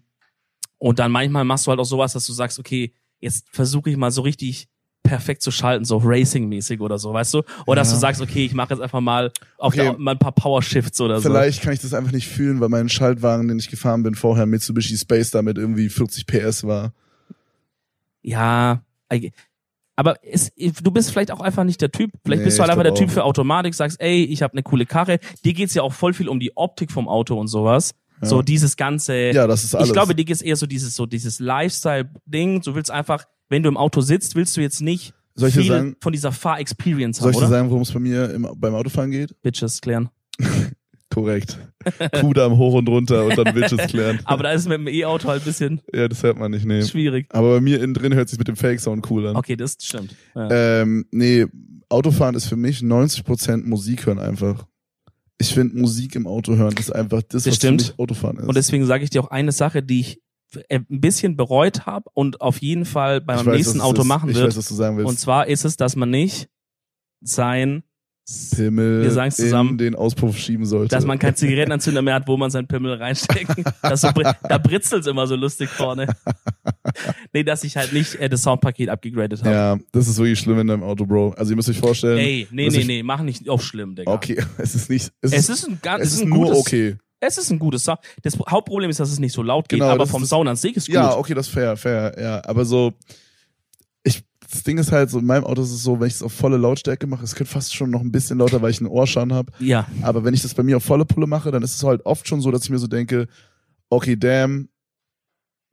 [0.80, 3.98] und dann manchmal machst du halt auch sowas, dass du sagst, okay, jetzt versuche ich
[3.98, 4.68] mal so richtig
[5.08, 7.44] perfekt zu schalten, so Racing-mäßig oder so, weißt du?
[7.66, 7.96] Oder dass Ja.
[7.96, 9.84] du sagst, okay, ich mache jetzt einfach mal auf Okay.
[9.84, 11.30] der, mal ein paar Power-Shifts oder so.
[11.30, 14.46] Vielleicht kann ich das einfach nicht fühlen, weil mein Schaltwagen, den ich gefahren bin, vorher
[14.46, 16.94] Mitsubishi Space da mit irgendwie 40 PS war.
[18.22, 18.82] Ja,
[19.96, 22.12] aber es, du bist vielleicht auch einfach nicht der Typ.
[22.24, 24.64] Vielleicht Nee, bist du halt einfach der Typ für Automatik, sagst, ey, ich habe eine
[24.64, 25.20] coole Karre.
[25.44, 27.96] Dir geht's ja auch voll viel um die Optik vom Auto und sowas.
[28.22, 28.28] Ja.
[28.28, 29.16] So dieses ganze.
[29.32, 29.88] Ja, das ist alles.
[29.88, 32.62] Ich glaube, dir ist eher so dieses, so dieses Lifestyle-Ding.
[32.62, 35.66] Du willst einfach, wenn du im Auto sitzt, willst du jetzt nicht Soll ich viel
[35.68, 37.50] sagen- von dieser Fahr-Experience Soll haben, ich dir oder?
[37.58, 39.40] sagen, worum es bei mir im, beim Autofahren geht?
[39.42, 40.10] Bitches klären.
[41.10, 41.58] Korrekt.
[42.20, 44.20] Kudamm hoch und runter und dann Bitches klären.
[44.26, 46.66] Aber da ist es mit dem E-Auto halt ein bisschen ja, das hört man nicht,
[46.66, 46.84] nee.
[46.84, 47.28] schwierig.
[47.30, 49.36] Aber bei mir innen drin hört sich mit dem Fake-Sound cool an.
[49.36, 50.14] Okay, das stimmt.
[50.36, 50.82] Ja.
[50.82, 51.46] Ähm, nee,
[51.90, 54.66] Autofahren ist für mich 90% Musik hören einfach.
[55.40, 57.82] Ich finde Musik im Auto hören ist einfach das, Das was stimmt.
[57.84, 58.48] für mich Autofahren ist.
[58.48, 60.22] Und deswegen sage ich dir auch eine Sache, die ich
[60.70, 64.08] ein bisschen bereut habe und auf jeden Fall bei Ich meinem weiß, nächsten Auto ist.
[64.08, 64.48] machen Ich wird.
[64.48, 65.10] weiß, was du sagen willst.
[65.10, 66.50] Und zwar ist es, dass man nicht
[67.22, 67.84] sein,
[68.56, 69.72] Pimmel Wir sagen's zusammen.
[69.72, 70.94] in den Auspuff schieben sollte.
[70.94, 73.64] dass man keinen Zigarettenanzünder mehr hat, wo man seinen Pimmel reinstecken.
[73.96, 74.10] So,
[74.50, 76.08] da britzelt's immer so lustig vorne.
[77.34, 79.52] nee, dass ich halt nicht äh, das Soundpaket abgegradet habe.
[79.52, 81.36] ja, das ist wirklich schlimm in deinem Auto, Bro.
[81.38, 82.18] Also ihr müsst euch vorstellen.
[82.18, 84.12] Ey, nee, nee, nee, mach nicht auf schlimm, Digga.
[84.12, 85.12] Okay, es ist nicht.
[85.22, 86.98] Es, Es ist, ist ein ganz, es ist ein nur gutes, okay.
[87.20, 88.00] Es ist ein gutes Sound.
[88.22, 90.56] Das Hauptproblem ist, dass es nicht so laut geht, Genau, aber das vom Sound an
[90.56, 90.96] sich ist gut.
[90.96, 92.42] Ja, okay, das ist fair, fair, ja.
[92.46, 92.94] Aber so,
[94.04, 96.22] ich, das Ding ist halt so, in meinem Auto ist es so, wenn ich es
[96.24, 98.90] auf volle Lautstärke mache, es könnte fast schon noch ein bisschen lauter, weil ich einen
[98.90, 99.52] Ohrschaden habe.
[99.60, 99.88] ja.
[100.04, 102.28] Aber wenn ich das bei mir auf volle Pulle mache, dann ist es halt oft
[102.28, 103.28] schon so, dass ich mir so denke,
[103.90, 104.70] okay, damn,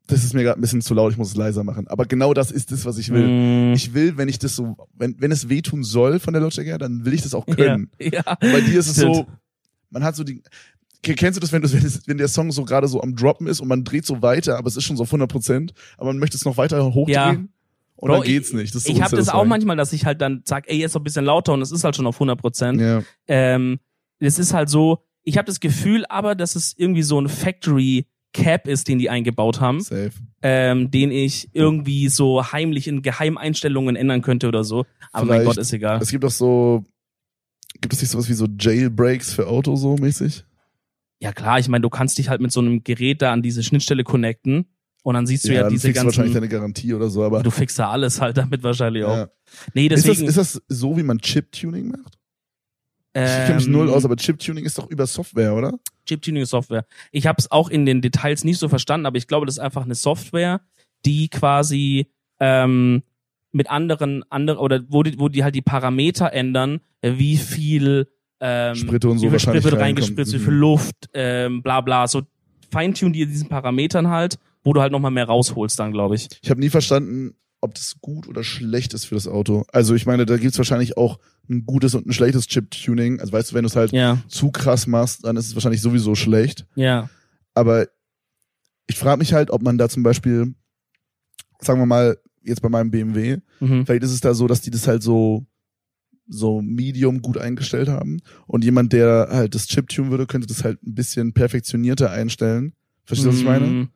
[0.07, 1.89] das ist mir gerade ein bisschen zu laut, ich muss es leiser machen.
[1.89, 3.71] Aber genau das ist es, was ich will.
[3.71, 6.71] Mm, Ich will, wenn ich das so, wenn, wenn es wehtun soll von der Lautstärke
[6.71, 7.91] her, dann will ich das auch können.
[7.99, 8.37] ja, ja.
[8.41, 9.15] Bei dir ist es Stimmt.
[9.17, 9.27] so,
[9.91, 10.43] man hat so die.
[11.05, 11.69] Ke- Kennst du das wenn, du,
[12.07, 14.67] wenn, der Song so gerade so am Droppen ist und man dreht so weiter, aber
[14.69, 17.15] es ist schon so auf 100 Prozent, aber man möchte es noch weiter hochdrehen?
[17.15, 17.31] Ja.
[17.97, 18.75] Und Bro, dann geht's nicht.
[18.75, 21.05] Das ich habe das auch manchmal, dass ich halt dann sag, ey, jetzt noch ein
[21.05, 22.81] bisschen lauter und es ist halt schon auf 100 Prozent.
[22.81, 23.79] Ja, Ähm,
[24.19, 28.07] es ist halt so, ich habe das Gefühl aber, dass es irgendwie so ein Factory
[28.33, 30.11] Cap ist, den die eingebaut haben, safe.
[30.43, 34.85] ähm, den ich irgendwie so heimlich in Geheimeinstellungen ändern könnte oder so.
[35.13, 36.01] Aber mein Vielleicht- Gott, ist egal.
[36.03, 36.85] Es gibt auch so,
[37.81, 40.45] gibt es nicht sowas wie so Jailbreaks für Auto so mäßig?
[41.25, 43.63] Ja klar, ich meine, du kannst dich halt mit so einem Gerät da an diese
[43.63, 44.67] Schnittstelle connecten
[45.03, 46.35] und dann siehst du ja, dann diese du wahrscheinlich ganzen.
[46.35, 47.43] deine Garantie oder so, aber.
[47.43, 49.17] Du fixst da alles halt damit wahrscheinlich auch.
[49.17, 49.29] Ja.
[49.73, 50.29] Nee, Ist, das, deswegen.
[50.29, 52.19] ist das so, wie man Chip-Tuning macht?
[53.17, 55.79] Ich kenne ähm, mich null aus, aber Chip-Tuning ist doch über Software, oder?
[56.05, 56.85] Chip-Tuning-Software.
[57.11, 59.61] Ich habe es auch in den Details nicht so verstanden, aber ich glaube, das ist
[59.61, 60.61] einfach eine Software,
[61.07, 63.03] die quasi ähm,
[63.51, 68.09] mit anderen, andere, oder wo die, wo die halt die Parameter ändern, wie viel
[68.47, 70.43] ähm, Spritte und so wie viel Sprit wird reingespritzt, wie Mhm.
[70.45, 72.07] viel Luft, ähm, bla bla.
[72.07, 72.23] So
[72.71, 76.29] feintunen die diesen Parametern halt, wo du halt nochmal mehr rausholst dann, glaube ich.
[76.43, 79.65] Ich habe nie verstanden, ob das gut oder schlecht ist für das Auto.
[79.73, 83.21] Also ich meine, da gibt's wahrscheinlich auch ein gutes und ein schlechtes Chip-Tuning.
[83.21, 85.81] Also weißt du, wenn du es halt Ja, zu krass machst, dann ist es wahrscheinlich
[85.81, 86.67] sowieso schlecht.
[86.75, 87.09] ja.
[87.55, 87.87] Aber
[88.87, 90.55] ich frage mich halt, ob man da zum Beispiel,
[91.61, 93.87] sagen wir mal, jetzt bei meinem BMW, Mhm.
[93.87, 95.47] vielleicht ist es da so, dass die das halt so
[96.27, 100.65] so medium gut eingestellt haben und jemand, der halt das Chip tun würde, könnte das
[100.65, 102.75] halt ein bisschen perfektionierter einstellen.
[103.05, 103.67] Verstehst du, was ich meine?
[103.67, 103.89] Mm,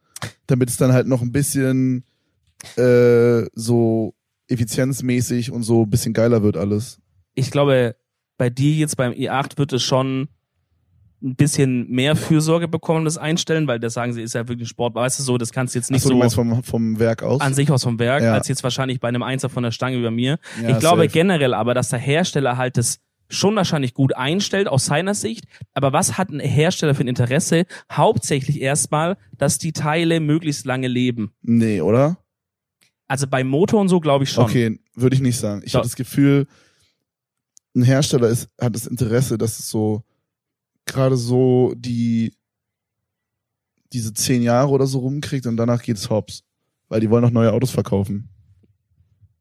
[0.46, 2.04] Damit es dann halt noch ein bisschen
[2.76, 4.14] äh, so
[4.48, 7.00] effizienzmäßig und so ein bisschen geiler wird alles.
[7.34, 7.96] Ich glaube,
[8.36, 10.28] bei dir jetzt beim i8 wird es schon
[11.22, 14.94] ein bisschen mehr Fürsorge bekommen, das Einstellen, weil das sagen sie, ist ja wirklich Sport,
[14.94, 17.22] weißt du so, das kannst du jetzt nicht Achso, du so meinst vom, vom Werk
[17.24, 17.40] aus?
[17.40, 18.34] an sich aus vom Werk, Ja.
[18.34, 20.38] als jetzt wahrscheinlich bei einem Einser von der Stange über mir.
[20.62, 21.12] Ja, ich glaube safe.
[21.12, 23.00] generell aber, dass der Hersteller halt das
[23.30, 25.44] schon wahrscheinlich gut einstellt aus seiner Sicht.
[25.74, 27.66] Aber was hat ein Hersteller für ein Interesse?
[27.92, 31.32] Hauptsächlich erstmal, dass die Teile möglichst lange leben.
[31.42, 32.16] Nee, oder?
[33.06, 34.44] Also beim Motor und so glaube ich schon.
[34.44, 35.62] Okay, würde ich nicht sagen.
[35.64, 36.46] Ich habe das Gefühl,
[37.74, 40.02] ein Hersteller ist, hat das Interesse, dass es so
[40.88, 42.32] gerade so die
[43.92, 46.44] diese zehn Jahre oder so rumkriegt und danach geht's hops.
[46.88, 48.28] Weil die wollen noch neue Autos verkaufen.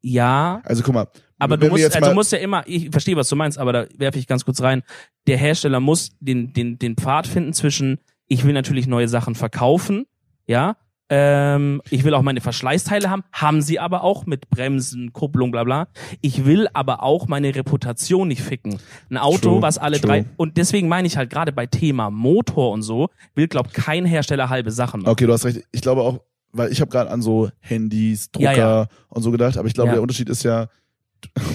[0.02, 1.08] Ja, Also guck mal.
[1.40, 3.88] aber du musst, also du musst ja immer, ich verstehe, was du meinst, aber da
[3.98, 4.84] werfe ich ganz kurz rein.
[5.28, 10.06] Der Hersteller muss den, den, den Pfad finden zwischen, ich will natürlich neue Sachen verkaufen,
[10.46, 10.78] ja,
[11.10, 15.64] ähm, ich will auch meine Verschleißteile haben, haben sie aber auch mit Bremsen, Kupplung, bla
[15.64, 15.88] bla.
[16.22, 18.78] Ich will aber auch meine Reputation nicht ficken.
[19.10, 20.08] Ein Auto, True, was alle true.
[20.10, 24.06] drei, und deswegen meine ich halt gerade bei Thema Motor und so, will, glaub kein
[24.06, 25.12] Hersteller halbe Sachen machen.
[25.12, 25.64] Okay, du hast recht.
[25.72, 26.20] Ich glaube auch,
[26.52, 28.88] weil ich habe gerade an so Handys, Drucker Ja, ja.
[29.10, 29.94] und so gedacht, aber ich glaube, Ja.
[29.96, 30.68] der Unterschied ist ja,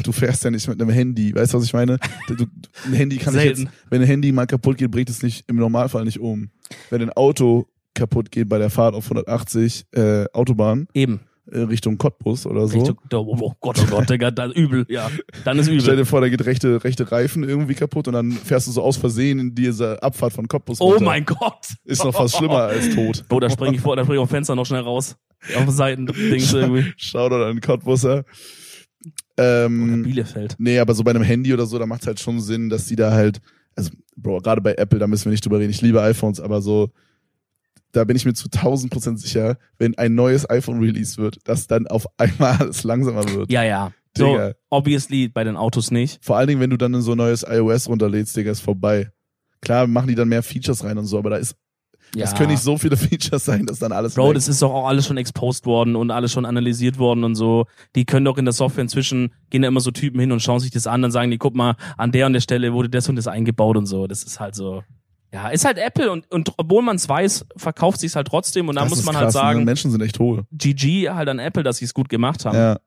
[0.02, 1.34] du- fährst ja nicht mit einem Handy.
[1.34, 1.98] Weißt du, was ich meine?
[2.28, 2.46] Du,
[2.86, 3.72] ein Handy kann ich jetzt, Selten.
[3.90, 6.50] wenn ein Handy mal kaputt geht, bringt es nicht im Normalfall nicht um.
[6.90, 11.20] Wenn ein Auto kaputt geht bei der Fahrt auf 180 äh, Autobahn Eben.
[11.50, 12.78] äh, Richtung Cottbus oder so.
[12.78, 15.10] Richtung, oh, oh Gott, oh Gott, Digga, dann übel, ja.
[15.44, 15.96] Dann ist Stell übel.
[15.96, 18.96] dir vor, da geht rechte, rechte Reifen irgendwie kaputt und dann fährst du so aus
[18.96, 21.04] Versehen in diese Abfahrt von Cottbus Oh runter.
[21.04, 21.66] mein Gott.
[21.84, 23.24] Ist noch fast schlimmer als tot.
[23.28, 25.16] Bro, da springe ich vor, da springe ich auf Fenster noch schnell raus.
[25.56, 26.92] Auf den Seitendings irgendwie.
[26.96, 28.24] Shoutout an Cottbusser.
[29.36, 30.54] Oder Ähm, Bielefeld.
[30.58, 32.86] Nee, aber so bei einem Handy oder so, da macht es halt schon Sinn, dass
[32.86, 33.40] die da halt,
[33.74, 35.70] also, Bro, gerade bei Apple, da müssen wir nicht drüber reden.
[35.70, 36.90] Ich liebe iPhones, aber so,
[37.92, 41.66] da bin ich mir zu 1000 Prozent sicher, wenn ein neues iPhone released wird, dass
[41.66, 43.50] dann auf einmal alles langsamer wird.
[43.50, 43.92] Ja, ja.
[44.16, 44.52] So, Digga.
[44.70, 46.22] obviously bei den Autos nicht.
[46.24, 49.10] Vor allen Dingen, wenn du dann in so ein neues iOS runterlädst, Digga, ist vorbei.
[49.62, 51.54] Klar, machen die dann mehr Features rein und so, aber da ist,
[52.14, 52.24] Ja.
[52.26, 54.70] es können nicht so viele Features sein, dass dann alles Bro, weg- das ist doch
[54.72, 57.64] auch alles schon exposed worden und alles schon analysiert worden und so.
[57.96, 60.60] Die können doch in der Software inzwischen, gehen da immer so Typen hin und schauen
[60.60, 63.08] sich das an und sagen, die guck mal, an der und der Stelle wurde das
[63.08, 64.06] und das eingebaut und so.
[64.06, 64.82] Das ist halt so.
[65.32, 68.76] Ja, ist halt Apple und, und obwohl man es weiß, verkauft sich's halt trotzdem und
[68.76, 69.64] da muss man krass, halt sagen, Ne?
[69.64, 70.44] Menschen sind echt hohl.
[70.52, 72.56] GG halt an Apple, dass sie es gut gemacht haben.
[72.56, 72.78] Ja.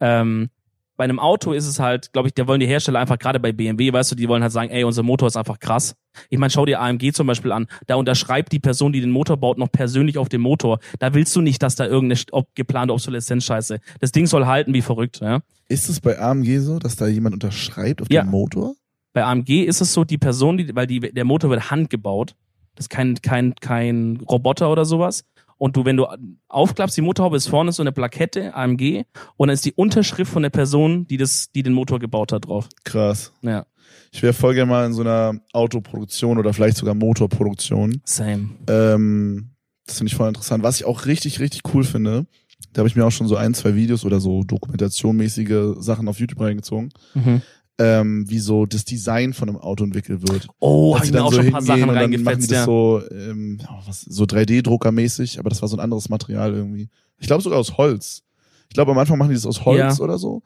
[0.00, 0.48] Ähm,
[0.96, 3.52] bei einem Auto ist es halt, glaube ich, da wollen die Hersteller einfach gerade bei
[3.52, 5.94] BMW, weißt du, die wollen halt sagen, ey, unser Motor ist einfach krass.
[6.28, 7.66] Ich meine, schau dir AMG zum Beispiel an.
[7.86, 10.80] Da unterschreibt die Person, die den Motor baut, noch persönlich auf dem Motor.
[10.98, 13.78] Da willst du nicht, dass da irgendeine ob, geplante Obsoleszenz-Scheiße.
[14.00, 15.20] Das Ding soll halten wie verrückt.
[15.20, 15.40] Ja?
[15.68, 18.22] Ist es bei AMG so, dass da jemand unterschreibt auf Ja.
[18.22, 18.74] dem Motor?
[19.18, 22.36] Bei AMG ist es so, die Person, die, weil die, der Motor wird handgebaut.
[22.76, 25.24] Das ist kein, kein, kein Roboter oder sowas.
[25.56, 26.06] Und du, wenn du
[26.46, 29.02] aufklappst, die Motorhaube ist vorne so eine Plakette, AMG,
[29.36, 32.46] und dann ist die Unterschrift von der Person, die das, die den Motor gebaut hat,
[32.46, 32.68] drauf.
[32.84, 33.32] Krass.
[33.42, 33.66] Ja.
[34.12, 38.00] Ich wäre voll gerne mal in so einer Autoproduktion oder vielleicht sogar Motorproduktion.
[38.04, 38.50] Same.
[38.68, 39.50] Ähm,
[39.84, 40.62] das finde ich voll interessant.
[40.62, 42.26] Was ich auch richtig, richtig cool finde,
[42.72, 46.20] da habe ich mir auch schon so ein, zwei Videos oder so dokumentationmäßige Sachen auf
[46.20, 47.42] YouTube reingezogen, Mhm.
[47.78, 50.48] Ähm, wie so das Design von einem Auto entwickelt wird.
[50.58, 52.10] Oh, Dass hab sie ich mir dann auch so schon ein paar Sachen dann machen
[52.10, 52.64] die reingefetzt, das ja.
[52.64, 56.88] so, ähm, was, so 3D-Drucker-mäßig, aber das war so ein anderes Material irgendwie.
[57.18, 58.22] Ich glaube sogar aus Holz.
[58.68, 60.04] Ich glaube, am Anfang machen die das aus Holz Ja.
[60.04, 60.42] oder so.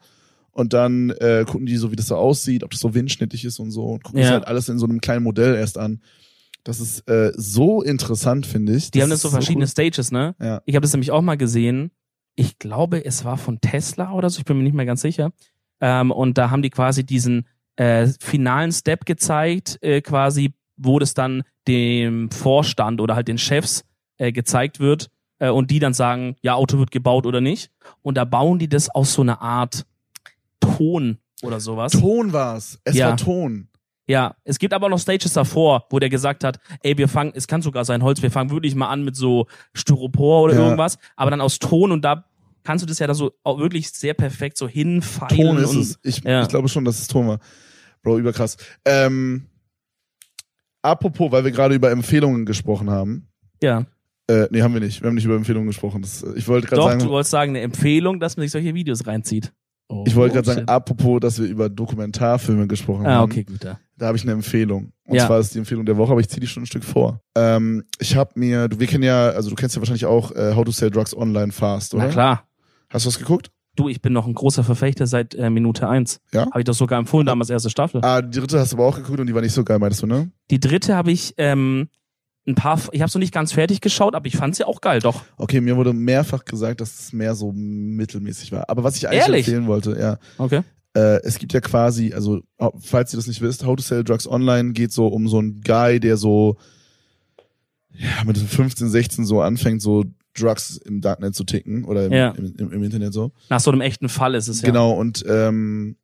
[0.51, 3.59] Und dann äh, gucken die so, wie das so aussieht, ob das so windschnittig ist
[3.59, 3.85] und so.
[3.85, 4.25] Und gucken Ja.
[4.25, 6.01] das halt alles in so einem kleinen Modell erst an.
[6.63, 8.91] Das ist äh, so interessant, finde ich.
[8.91, 10.35] Die haben das so verschiedene Stages, ne?
[10.39, 10.45] cool.
[10.45, 10.61] Ja.
[10.65, 11.91] Ich habe das nämlich auch mal gesehen.
[12.35, 15.31] Ich glaube, es war von Tesla oder so, ich bin mir nicht mehr ganz sicher.
[15.85, 21.13] Ähm, und da haben die quasi diesen äh, finalen Step gezeigt, äh, quasi, wo das
[21.13, 23.83] dann dem Vorstand oder halt den Chefs
[24.17, 27.69] äh, gezeigt wird äh, und die dann sagen, ja, Auto wird gebaut oder nicht.
[28.01, 29.85] Und da bauen die das aus so einer Art
[30.61, 31.91] Ton oder sowas.
[31.91, 32.79] Ton war's.
[32.85, 33.09] Es Ja.
[33.09, 33.67] war Ton.
[34.07, 37.47] Ja, es gibt aber noch Stages davor, wo der gesagt hat, ey, wir fangen, es
[37.47, 40.59] kann sogar sein Holz, wir fangen wirklich mal an mit so Styropor oder Ja.
[40.63, 42.25] irgendwas, aber dann aus Ton und da
[42.63, 45.35] kannst du das ja da so auch wirklich sehr perfekt so hinfeilen.
[45.35, 45.99] Ton ist und, es.
[46.03, 46.41] Ich, ja.
[46.43, 47.39] ich glaube schon, dass es Ton war.
[48.01, 48.57] Bro, überkrass.
[48.85, 49.47] Ähm,
[50.81, 53.27] apropos, weil wir gerade über Empfehlungen gesprochen haben.
[53.61, 53.85] Ja.
[54.27, 55.01] Äh, nee, haben wir nicht.
[55.01, 56.01] Wir haben nicht über Empfehlungen gesprochen.
[56.01, 58.73] Das, ich wollte gerade Doch, sagen, du wolltest sagen, eine Empfehlung, dass man sich solche
[58.73, 59.51] Videos reinzieht.
[59.89, 60.69] Oh, ich wollte gerade sagen, shit.
[60.69, 63.31] apropos, dass wir über Dokumentarfilme gesprochen Ah, haben.
[63.31, 63.63] okay, gut.
[63.63, 63.79] Ja.
[63.97, 64.93] Da habe ich eine Empfehlung.
[65.05, 65.27] Und Ja.
[65.27, 67.21] zwar ist die Empfehlung der Woche, aber ich ziehe die schon ein Stück vor.
[67.35, 70.55] Ähm, ich habe mir, du, wir kennen ja, also du kennst ja wahrscheinlich auch äh,
[70.55, 72.05] How to Sell Drugs Online Fast, oder?
[72.05, 72.47] Na klar.
[72.93, 73.51] Hast du das geguckt?
[73.75, 76.19] Du, ich bin noch ein großer Verfechter seit äh, Minute eins.
[76.31, 76.45] Ja?
[76.45, 78.01] Habe ich das sogar empfohlen, damals erste Staffel.
[78.03, 80.03] Ah, die dritte hast du aber auch geguckt und die war nicht so geil, meintest
[80.03, 80.29] du, ne?
[80.51, 81.89] Die dritte habe ich ähm,
[82.47, 84.79] ein paar, ich habe es noch nicht ganz fertig geschaut, aber ich fand sie auch
[84.79, 85.23] geil, doch.
[85.37, 88.69] Okay, mir wurde mehrfach gesagt, dass es mehr so mittelmäßig war.
[88.69, 89.47] Aber was ich eigentlich Ehrlich?
[89.47, 90.61] empfehlen wollte, ja, Okay.
[90.93, 92.41] äh, es gibt ja quasi, also
[92.79, 95.61] falls ihr das nicht wisst, How to Sell Drugs Online geht so um so einen
[95.61, 96.57] Guy, der so
[97.95, 100.03] ja, mit 15, 16 so anfängt, so
[100.37, 102.29] Drugs im Darknet zu ticken oder im, Ja.
[102.31, 103.31] im, im, im Internet so.
[103.49, 104.67] Nach so einem echten Fall ist es ja.
[104.67, 105.95] Genau, und ähm,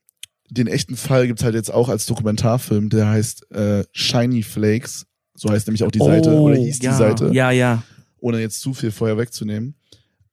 [0.49, 5.05] den echten Fall gibt's halt jetzt auch als Dokumentarfilm, der heißt äh, Shiny Flakes.
[5.35, 7.83] So heißt nämlich auch die Seite, oder hieß Oh, ja, die Seite, Ja, ja.
[8.19, 9.75] ohne jetzt zu viel vorher wegzunehmen.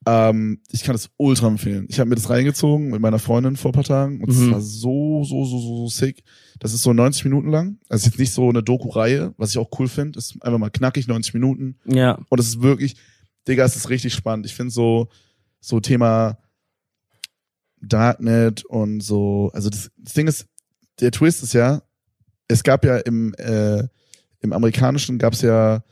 [0.09, 1.87] Ähm, ich kann das ultra empfehlen.
[1.89, 4.53] Ich habe mir das reingezogen mit meiner Freundin vor ein paar Tagen und es Mhm.
[4.53, 6.23] war so, so, so, so, so sick.
[6.61, 7.79] Das ist so 90 Minuten lang.
[7.89, 10.19] Also ist jetzt nicht so eine Doku-Reihe, was ich auch cool finde.
[10.19, 11.77] Ist einfach mal knackig, 90 Minuten.
[11.87, 12.19] Ja.
[12.29, 12.95] Und es ist wirklich,
[13.49, 14.47] Digga, es ist richtig spannend.
[14.47, 15.09] Ich finde so,
[15.61, 16.39] so Thema
[17.81, 20.47] Darknet und so, also das, das Ding ist,
[21.01, 21.83] der Twist ist ja,
[22.49, 23.85] es gab ja im, äh,
[24.41, 25.83] im Amerikanischen gab's ja,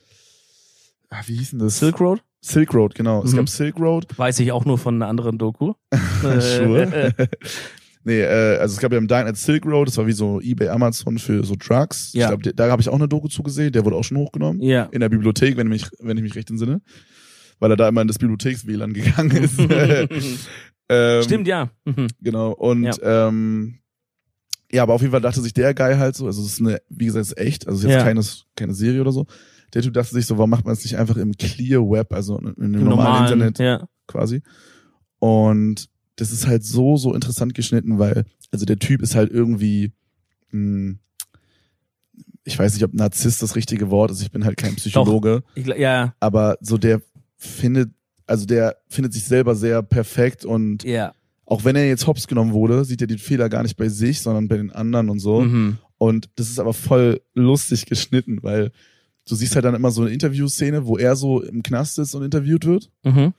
[1.11, 1.79] ah, wie hieß denn das?
[1.79, 2.23] Silk Road?
[2.40, 3.23] Silk Road, genau.
[3.23, 3.37] Es Mhm.
[3.38, 4.19] gab Silk Road.
[4.19, 5.75] Weiß ich auch nur von einer anderen Doku.
[6.40, 7.12] Sure.
[8.05, 10.69] nee, äh, also es gab ja im Darknet Silk Road, das war wie so eBay,
[10.69, 12.12] Amazon für so Drugs.
[12.14, 12.33] Ja.
[12.33, 14.61] Ich glaube, da habe ich auch eine Doku zugesehen, der wurde auch schon hochgenommen.
[14.62, 14.85] ja.
[14.85, 16.81] In der Bibliothek, wenn ich mich, wenn ich mich recht entsinne.
[17.59, 19.59] Weil er da immer in das Bibliotheks-WLAN gegangen ist.
[20.88, 21.71] ähm, Stimmt, ja.
[21.85, 22.09] Mhm.
[22.21, 22.53] Genau.
[22.53, 23.29] Und Ja.
[23.29, 23.79] ähm,
[24.73, 26.81] ja, aber auf jeden Fall dachte sich der Guy halt so, also es ist eine,
[26.88, 28.05] wie gesagt, es ist echt, also es ist jetzt Ja.
[28.05, 28.23] keine,
[28.57, 29.27] keine Serie oder so.
[29.73, 32.38] Der Typ dachte sich so, warum macht man es nicht einfach im Clear Web, also
[32.38, 33.88] in, in dem Im normalen normalen, Internet Ja.
[34.07, 34.43] quasi.
[35.21, 39.93] Und das ist halt so, so interessant geschnitten, weil, also der Typ ist halt irgendwie,
[40.51, 40.97] mh,
[42.45, 45.64] ich weiß nicht, ob Narzisst das richtige Wort ist, ich bin halt kein Psychologe, Ich,
[45.67, 46.14] gl- ja.
[46.21, 47.01] aber so der
[47.45, 47.91] findet,
[48.27, 51.15] also der findet sich selber sehr perfekt und Ja.
[51.47, 54.21] auch wenn er jetzt hops genommen wurde, sieht er den Fehler gar nicht bei sich,
[54.21, 55.41] sondern bei den anderen und so.
[55.43, 55.79] Mhm.
[55.99, 58.73] Und das ist aber voll lustig geschnitten, weil
[59.29, 62.23] du siehst halt dann immer so eine Interviewszene, wo er so im Knast ist und
[62.25, 62.91] interviewt wird.
[63.05, 63.33] Mhm.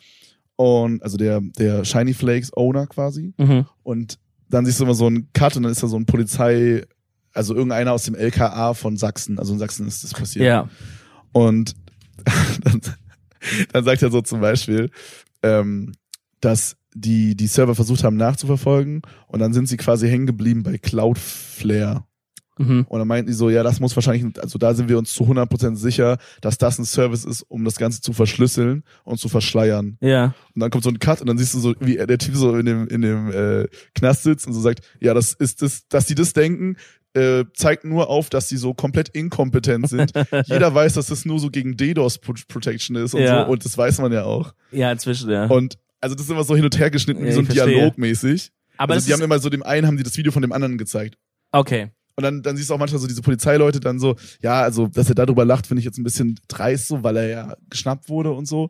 [0.55, 3.33] Und also der, der Shiny Flakes Owner quasi.
[3.37, 3.65] Mhm.
[3.83, 6.85] Und dann siehst du immer so einen Cut und dann ist da so ein Polizei,
[7.33, 9.37] also irgendeiner aus dem LKA von Sachsen.
[9.37, 10.45] Also in Sachsen ist das passiert.
[10.45, 10.69] Ja.
[11.33, 11.75] Und
[12.63, 12.81] dann,
[13.73, 14.89] dann sagt er so zum Beispiel,
[15.43, 15.93] ähm,
[16.41, 20.77] dass die, die Server versucht haben nachzuverfolgen und dann sind sie quasi hängen geblieben bei
[20.77, 22.03] Cloudflare.
[22.57, 22.85] Mhm.
[22.87, 25.23] Und dann meinten die so, ja, das muss wahrscheinlich, also da sind wir uns zu
[25.23, 29.97] 100% sicher, dass das ein Service ist, um das Ganze zu verschlüsseln und zu verschleiern.
[29.99, 30.33] Ja.
[30.53, 32.55] Und dann kommt so ein Cut und dann siehst du so, wie der Typ so
[32.55, 36.05] in dem, in dem äh, Knast sitzt und so sagt, ja, das ist das, dass
[36.05, 36.77] die das denken,
[37.15, 40.11] äh, zeigt nur auf, dass die so komplett inkompetent sind.
[40.45, 43.45] Jeder weiß, dass das nur so gegen DDoS Pro- Protection ist und Ja.
[43.45, 44.53] so und das weiß man ja auch.
[44.71, 45.45] Ja, inzwischen, ja.
[45.45, 47.67] Und also das ist immer so hin und her geschnitten, Ja, wie so ein verstehe.
[47.75, 48.51] Dialog mäßig.
[48.77, 50.77] Aber also die haben immer so dem einen haben die das Video von dem anderen
[50.77, 51.15] gezeigt.
[51.51, 51.89] okay.
[52.17, 55.09] Und dann, dann siehst du auch manchmal so diese Polizeileute dann so, ja, also, dass
[55.09, 58.31] er darüber lacht, finde ich jetzt ein bisschen dreist so, weil er ja geschnappt wurde
[58.31, 58.69] und so.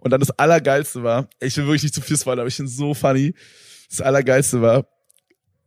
[0.00, 2.70] Und dann das Allergeilste war, ich will wirklich nicht zu viel spoilern, aber ich finde
[2.70, 3.32] es so funny.
[3.88, 4.84] Das Allergeilste war,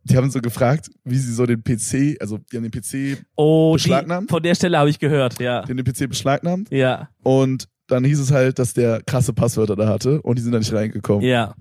[0.08, 3.74] die haben so gefragt, wie sie so den PC, also die haben den PC, Oh,
[3.76, 4.30] die, Beschlagnahmt?
[4.30, 5.62] von der Stelle habe ich gehört, ja.
[5.62, 9.76] die haben den PC beschlagnahmt Ja, und dann hieß es halt, dass der krasse Passwörter
[9.76, 11.24] da hatte und die sind da nicht reingekommen.
[11.24, 11.54] ja.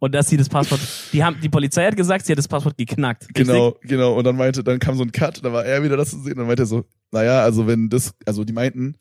[0.00, 0.80] Und dass sie das Passwort,
[1.14, 3.22] die haben, die Polizei hat gesagt, sie hat das Passwort geknackt.
[3.22, 3.46] richtig?
[3.46, 4.12] Genau, genau.
[4.18, 6.34] Und dann meinte, dann kam so ein Cut, da war er wieder das zu sehen,
[6.36, 8.96] dann meinte er so, naja, also wenn das, also die meinten,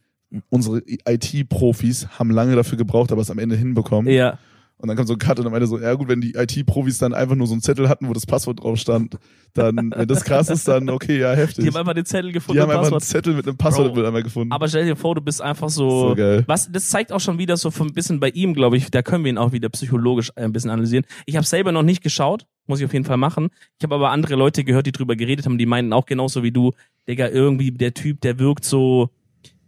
[0.49, 0.82] unsere
[1.27, 4.13] IT-Profis haben lange dafür gebraucht, aber es am Ende hinbekommen.
[4.13, 4.39] Ja.
[4.84, 6.98] Und dann kam so ein Cut und dann meinte so, ja gut, wenn die IT-Profis
[6.98, 9.17] dann einfach nur so einen Zettel hatten, wo das Passwort drauf stand,
[9.54, 11.63] dann, wenn das krass ist, dann okay, ja, heftig.
[11.63, 12.58] Die haben einfach den Zettel gefunden.
[12.58, 13.00] Die haben einfach einen.
[13.00, 14.06] Zettel mit einem Passwort Bro.
[14.06, 14.52] einmal gefunden.
[14.52, 16.10] Aber stell dir vor, du bist einfach so.
[16.10, 16.43] So geil.
[16.48, 18.91] Was, das zeigt auch schon wieder so von ein bisschen bei ihm, glaube ich.
[18.91, 21.06] Da können wir ihn auch wieder psychologisch ein bisschen analysieren.
[21.26, 23.52] Ich habe selber noch nicht geschaut, muss ich auf jeden Fall machen.
[23.80, 26.52] Ich habe aber andere Leute gehört, die drüber geredet haben, die meinten auch genauso wie
[26.52, 26.74] du,
[27.08, 29.12] Digga, irgendwie der Typ, der wirkt so,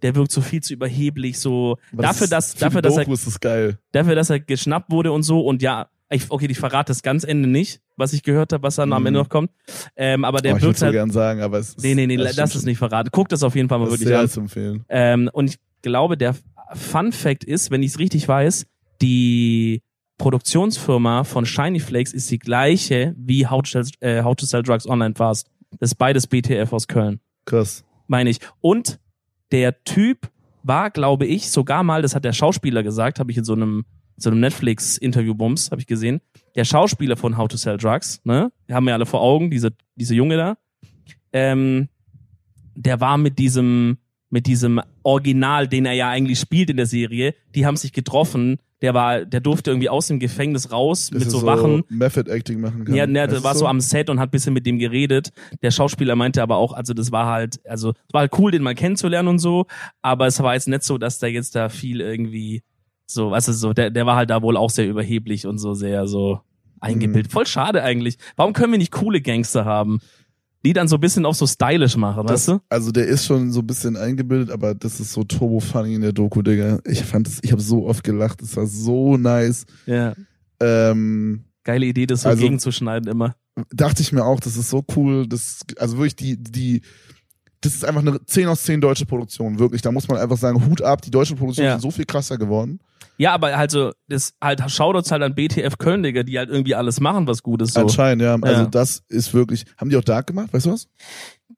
[0.05, 3.05] der wirkt so viel zu überheblich, so Aber dafür, ist- dass für dafür, dass er
[3.05, 3.39] das
[3.91, 7.23] dafür, dass er geschnappt wurde und so und ja, ich, okay, ich verrate das ganz
[7.23, 9.07] Ende nicht, was ich gehört habe, was dann am Mhm.
[9.07, 9.49] Ende noch kommt.
[9.95, 10.93] Ähm, aber der oh, ich würde wirkt so halt.
[10.93, 13.09] gern sagen, aber es ist, Nee, nee, nee, das lass es nicht verraten.
[13.11, 13.85] Guck das auf jeden Fall mal.
[13.85, 14.29] Das wirklich sehr an.
[14.29, 14.85] zu empfehlen.
[14.87, 16.35] Ähm, und ich glaube, der
[16.73, 18.67] Fun Fact ist, wenn ich es richtig weiß,
[19.01, 19.81] die
[20.19, 24.63] Produktionsfirma von Shiny Flakes ist die gleiche wie How to Sell, äh, How to Sell
[24.63, 25.49] Drugs Online Fast.
[25.79, 27.83] Das ist beides BTF aus Köln, Krass.
[28.07, 28.39] meine ich.
[28.61, 28.99] Und
[29.55, 30.29] der Typ
[30.63, 33.85] war, glaube ich, sogar mal, das hat der Schauspieler gesagt, habe ich in so einem
[34.17, 36.21] so einem Netflix-Interview-Bums, habe ich gesehen.
[36.55, 38.51] Der Schauspieler von How to Sell Drugs, ne?
[38.69, 40.57] Die haben wir alle vor Augen, diese, diese Junge da.
[41.33, 41.89] Ähm,
[42.75, 43.97] der war mit diesem,
[44.29, 48.57] mit diesem Original, den er ja eigentlich spielt in der Serie, die haben sich getroffen.
[48.85, 51.83] Der war, der durfte irgendwie aus dem Gefängnis raus Dass mit er so Wachen.
[51.89, 52.93] Method Acting machen kann.
[52.93, 55.31] Ja, ne, Weißt der war so am Set und hat bisschen mit dem geredet.
[55.63, 58.61] Der Schauspieler meinte aber auch, also das war halt, also es war halt cool, den
[58.61, 59.65] mal kennenzulernen und so,
[60.03, 62.61] aber es war jetzt nicht so, dass der jetzt da viel irgendwie
[63.07, 65.73] so, weißt du, so, der, der war halt da wohl auch sehr überheblich und so
[65.73, 66.41] sehr so
[66.79, 67.31] eingebildet.
[67.31, 68.19] Voll schade eigentlich.
[68.35, 69.99] Warum können wir nicht coole Gangster haben?
[70.65, 72.59] Die dann so ein bisschen auch so stylisch machen, Das, weißt du?
[72.69, 76.01] Also der ist schon so ein bisschen eingebildet, aber das ist so turbo funny in
[76.01, 76.79] der Doku, Digga.
[76.85, 79.65] Ich fand es, ich habe so oft gelacht, es war so nice.
[79.85, 80.13] Ja.
[80.59, 83.35] Ähm, Geile Idee, das so Also- gegenzuschneiden immer.
[83.71, 86.81] dachte ich mir auch, das ist so cool, das, also wirklich die, die,
[87.65, 89.81] das ist einfach eine 10 aus 10 deutsche Produktion, wirklich.
[89.81, 91.73] Da muss man einfach sagen, Hut ab, die deutschen Produktionen Ja.
[91.73, 92.79] sind so viel krasser geworden.
[93.17, 96.75] Ja, aber halt so, das halt Shoutouts halt an BTF Köln, Digga, die halt irgendwie
[96.75, 97.73] alles machen, was gut ist.
[97.73, 97.81] So.
[97.81, 98.37] Anscheinend, ja.
[98.41, 98.67] Also Ja.
[98.67, 100.87] das ist wirklich, haben die auch Dark gemacht, weißt du was?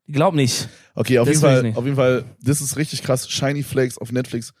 [0.06, 0.68] Ich glaub nicht.
[0.94, 3.28] Okay, auf Das jeden Fall, auf jeden Fall, das ist richtig krass.
[3.28, 4.52] Shiny Flakes auf Netflix.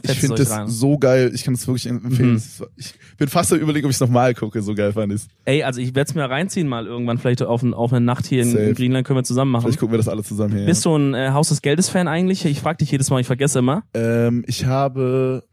[0.00, 0.68] Ich finde das rein.
[0.68, 1.30] so geil.
[1.34, 2.32] Ich kann es wirklich empfehlen.
[2.32, 2.66] Mhm.
[2.76, 4.62] Ich bin fast am überlegen, ob ich es nochmal gucke.
[4.62, 7.62] So geil fand ich Ey, also ich werde es mir reinziehen mal irgendwann, vielleicht auf,
[7.62, 9.62] ein, auf eine Nacht hier in, in Greenland können wir zusammen machen.
[9.62, 10.66] Vielleicht gucken wir das alle zusammen hier.
[10.66, 12.44] Bist du ein äh, Haus des Geldes Fan eigentlich?
[12.44, 13.84] Ich frage dich jedes Mal, ich vergesse immer.
[13.94, 14.28] ja.
[14.28, 15.44] ähm, ich habe,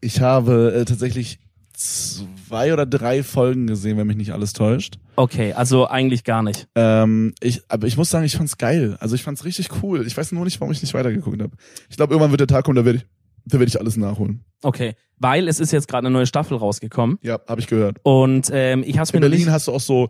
[0.00, 1.38] ich habe äh, tatsächlich
[1.74, 4.98] zwei oder drei Folgen gesehen, wenn mich nicht alles täuscht.
[5.16, 6.68] Okay, also eigentlich gar nicht.
[6.74, 8.96] Ähm, ich, aber ich muss sagen, ich fand's geil.
[9.00, 10.06] Also ich fand's richtig cool.
[10.06, 11.56] Ich weiß nur nicht, warum ich nicht weitergeguckt habe.
[11.90, 13.06] Ich glaube, irgendwann wird der Tag kommen, da werde ich,
[13.44, 14.44] da werde ich alles nachholen.
[14.62, 17.98] Okay, weil es ist jetzt gerade eine neue Staffel rausgekommen Ja, habe ich gehört.
[18.02, 20.08] und ähm, ich habe mir In Berlin hast du auch so,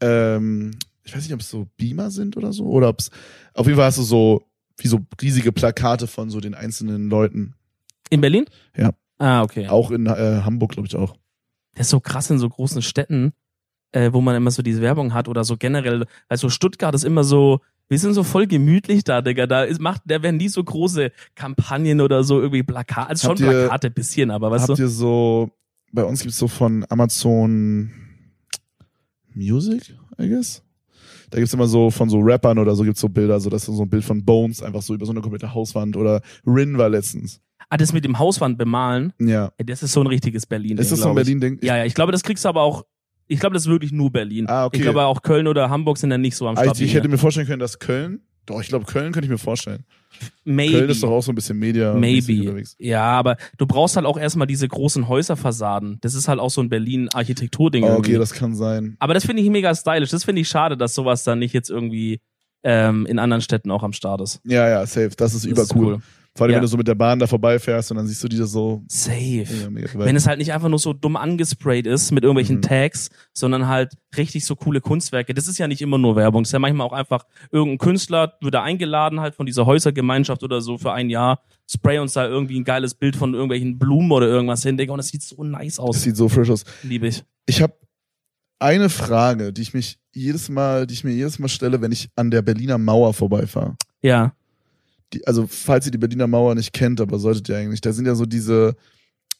[0.00, 0.70] ähm,
[1.04, 3.10] ich weiß nicht, ob es so Beamer sind oder so, oder ob's,
[3.54, 4.46] auf jeden Fall hast du so,
[4.78, 7.54] wie so riesige Plakate von so den einzelnen Leuten.
[8.10, 8.46] in Berlin.
[8.76, 8.90] Ja.
[9.20, 9.68] Ah, okay.
[9.68, 11.14] Auch in äh, Hamburg, glaube ich auch.
[11.74, 13.32] Das ist so krass in so großen Städten,
[13.92, 16.06] äh, wo man immer so diese Werbung hat oder so generell.
[16.28, 19.46] Also Stuttgart ist immer so, wir sind so voll gemütlich da, Digga.
[19.46, 23.10] Da ist, macht, da werden nie so große Kampagnen oder so irgendwie Plakate.
[23.10, 24.82] Also schon ihr- Plakate bisschen, aber weißt Habt du?
[24.84, 25.50] ihr so,
[25.92, 27.90] bei uns gibt's so von Amazon
[29.34, 30.62] Music, I guess?
[31.30, 33.76] Da gibt's immer so von so Rappern oder so gibt's so Bilder, so das ist
[33.76, 36.88] so ein Bild von Bones einfach so über so eine komplette Hauswand oder Rin war
[36.88, 37.40] letztens.
[37.72, 39.52] Ah, das mit dem Hauswand bemalen, Ja.
[39.56, 40.76] ey, das ist so ein richtiges Berlin.
[40.78, 41.60] Ist das so ein Berlin-Ding?
[41.62, 42.84] Ja, ja, ich glaube, das kriegst du aber auch,
[43.28, 44.46] ich glaube, das ist wirklich nur Berlin.
[44.48, 44.78] Ah, okay.
[44.78, 46.80] Ich glaube, auch Köln oder Hamburg sind dann nicht so am Also Start.
[46.80, 49.84] ich hätte mir vorstellen können, dass Köln, doch, ich glaube, Köln könnte ich mir vorstellen.
[50.44, 50.72] Maybe.
[50.78, 52.40] Köln ist doch auch so ein bisschen Media Maybe.
[52.40, 52.74] unterwegs.
[52.80, 55.98] Ja, aber du brauchst halt auch erstmal diese großen Häuserfassaden.
[56.00, 57.84] Das ist halt auch so ein Berlin-Architekturding.
[57.84, 58.96] Oh, okay, das kann sein.
[58.98, 60.10] aber das finde ich mega stylisch.
[60.10, 62.20] Das finde ich schade, dass sowas dann nicht jetzt irgendwie
[62.64, 64.40] ähm, in anderen Städten auch am Start ist.
[64.44, 65.10] Ja, ja, safe.
[65.16, 65.94] Das ist Das übercool.
[65.96, 66.02] ist
[66.36, 66.56] Vor allem, Ja.
[66.58, 68.84] wenn du so mit der Bahn da vorbeifährst und dann siehst du die da so.
[68.88, 69.44] Safe.
[69.94, 72.62] Wenn es halt nicht einfach nur so dumm angesprayt ist mit irgendwelchen Mhm.
[72.62, 75.34] Tags, sondern halt richtig so coole Kunstwerke.
[75.34, 76.44] Das ist ja nicht immer nur Werbung.
[76.44, 80.44] Das ist ja manchmal auch einfach irgendein Künstler wird da eingeladen halt von dieser Häusergemeinschaft
[80.44, 84.12] oder so für ein Jahr, spray uns da irgendwie ein geiles Bild von irgendwelchen Blumen
[84.12, 86.02] oder irgendwas hin, Digga, und das sieht so nice das aus.
[86.02, 86.64] sieht so frisch aus.
[86.84, 87.24] Liebe ich.
[87.46, 87.74] Ich habe
[88.60, 92.08] eine Frage, die ich mich jedes Mal, die ich mir jedes Mal stelle, wenn ich
[92.14, 93.76] an der Berliner Mauer vorbeifahre.
[94.02, 94.32] Ja.
[95.12, 98.06] Die, also, falls ihr die Berliner Mauer nicht kennt, aber solltet ihr eigentlich, da sind
[98.06, 98.76] ja so diese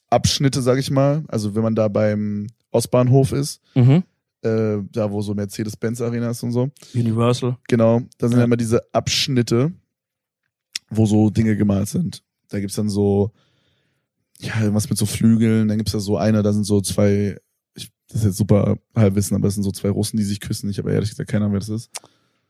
[0.08, 1.24] Abschnitte, sag ich mal.
[1.28, 4.02] Also, wenn man da beim Ostbahnhof ist, Mhm.
[4.42, 6.70] äh, da wo so Mercedes-Benz Arena ist und so.
[6.94, 7.56] Universal.
[7.68, 8.44] Genau, da sind Ja.
[8.44, 9.72] immer diese Abschnitte,
[10.90, 12.22] wo so Dinge gemalt sind.
[12.48, 13.30] Da gibt's dann so,
[14.40, 17.36] ja, irgendwas mit so Flügeln, dann gibt's da so eine, da sind so zwei,
[17.74, 20.68] ich, das ist jetzt super Halbwissen, aber es sind so zwei Russen, die sich küssen.
[20.70, 21.90] Ich habe ehrlich gesagt keine Ahnung, wer das ist.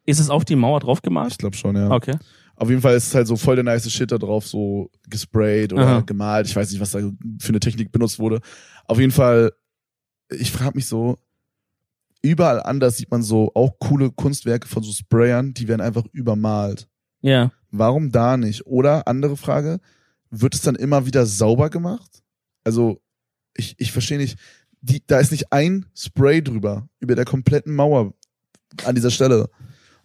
[0.07, 1.33] Ist es auf die Mauer drauf gemalt?
[1.33, 1.91] Ich glaube schon, ja.
[1.91, 2.17] Okay.
[2.61, 5.73] Auf jeden Fall ist es halt so voll der nice Shit da drauf, so gesprayt
[5.73, 6.01] oder Aha.
[6.01, 6.47] gemalt.
[6.47, 6.99] Ich weiß nicht, was da
[7.39, 8.41] für eine Technik benutzt wurde.
[8.85, 9.55] Auf jeden Fall,
[10.29, 11.17] ich frage mich so,
[12.21, 16.87] überall anders sieht man so auch coole Kunstwerke von so Sprayern, die werden einfach übermalt.
[17.23, 17.51] Ja.
[17.71, 18.67] Warum da nicht?
[18.67, 19.81] Oder andere Frage,
[20.29, 22.23] wird es dann immer wieder sauber gemacht?
[22.63, 23.01] Also,
[23.57, 24.39] ich, ich verstehe nicht,
[24.83, 28.13] die, da ist nicht ein Spray drüber, über der kompletten Mauer
[28.85, 29.49] an dieser Stelle.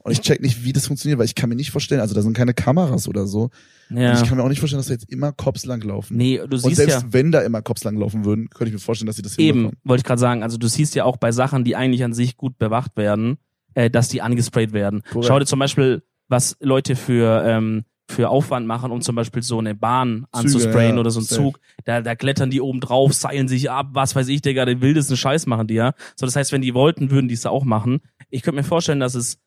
[0.05, 2.21] Und ich check nicht, wie das funktioniert, weil ich kann mir nicht vorstellen, also da
[2.21, 3.49] sind keine Kameras oder so.
[3.89, 4.13] Und Ja.
[4.13, 6.15] ich kann mir auch nicht vorstellen, dass da jetzt immer Cops langlaufen.
[6.15, 7.07] Nee, du Und siehst selbst ja.
[7.09, 10.01] wenn da immer Cops langlaufen würden, könnte ich mir vorstellen, dass sie das Eben, wollte
[10.01, 12.57] ich gerade sagen, also du siehst ja auch bei Sachen, die eigentlich an sich gut
[12.59, 13.37] bewacht werden,
[13.73, 15.01] äh, dass die angesprayt werden.
[15.11, 15.25] Korrekt.
[15.27, 19.57] Schau dir zum Beispiel, was Leute für, ähm, für Aufwand machen, um zum Beispiel so
[19.57, 21.41] eine Bahn anzusprayen ja, oder so einen safe.
[21.41, 21.59] Zug.
[21.85, 25.17] Da, da klettern die oben drauf, seilen sich ab, was weiß ich, Digga, den wildesten
[25.17, 25.93] Scheiß machen die ja.
[26.15, 28.01] So, das heißt, wenn die wollten, würden die es auch machen.
[28.29, 29.39] Ich könnte mir vorstellen, dass es,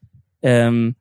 [0.43, 0.95] ähm,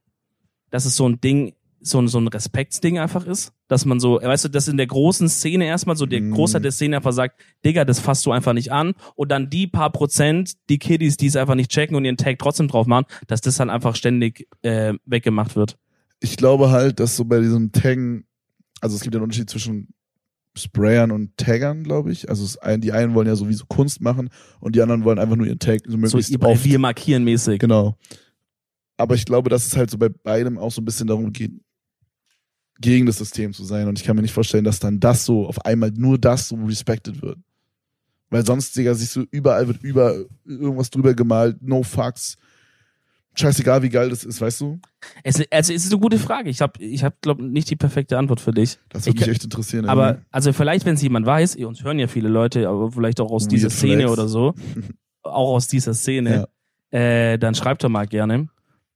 [0.70, 4.20] dass es so ein Ding, so ein, so ein Respektsding einfach ist, dass man so,
[4.22, 6.32] weißt du, dass in der großen Szene erstmal so der Mm.
[6.32, 9.68] Großteil der Szene einfach sagt, Digga, das fasst du einfach nicht an und dann die
[9.68, 13.06] paar Prozent, die Kiddies, die es einfach nicht checken und ihren Tag trotzdem drauf machen,
[13.28, 15.78] dass das dann einfach ständig äh, weggemacht wird.
[16.20, 18.26] Ich glaube halt, dass so bei diesem Taggen,
[18.82, 19.90] also es gibt ja einen Unterschied zwischen
[20.56, 22.28] Sprayern und Taggern, glaube ich.
[22.30, 25.46] Also ein- die einen wollen ja sowieso Kunst machen und die anderen wollen einfach nur
[25.46, 26.66] ihren Tag so So möglichst ihr- oft.
[26.66, 27.60] wir markieren mäßig.
[27.60, 27.96] Genau.
[28.98, 31.52] Aber ich glaube, dass es halt so bei beidem auch so ein bisschen darum geht,
[32.80, 33.88] gegen das System zu sein.
[33.88, 36.56] Und ich kann mir nicht vorstellen, dass dann das so auf einmal nur das so
[36.56, 37.38] respected wird.
[38.30, 42.38] Weil sonst, Digga, siehst du, überall wird über irgendwas drüber gemalt, no fucks.
[43.36, 44.80] Scheißegal, wie geil das ist, weißt du?
[45.24, 46.50] Es, also es ist eine gute Frage.
[46.50, 48.80] Ich habe, ich hab, glaube nicht die perfekte Antwort für dich.
[48.90, 49.86] Das würde Ich mich echt interessieren.
[49.86, 50.26] Aber irgendwie.
[50.32, 53.32] also vielleicht, wenn es jemand weiß, ihr uns hören ja viele Leute, aber vielleicht auch
[53.32, 54.12] aus Weird dieser Szene Flex.
[54.12, 54.56] oder so,
[55.22, 56.50] auch aus dieser Szene,
[56.90, 58.50] äh, dann schreibt doch mal gerne.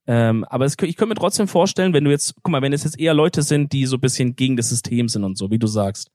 [0.07, 2.83] Ähm, aber es, ich könnte mir trotzdem vorstellen, wenn du jetzt, guck mal, wenn es
[2.83, 5.59] jetzt eher Leute sind, die so ein bisschen gegen das System sind und so, wie
[5.59, 6.09] du sagst,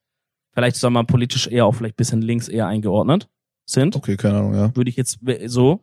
[0.53, 3.29] vielleicht sagen wir mal politisch eher auch vielleicht ein bisschen links eher eingeordnet
[3.65, 4.77] sind, Okay, keine Ahnung, ja.
[4.77, 5.81] würde ich jetzt so,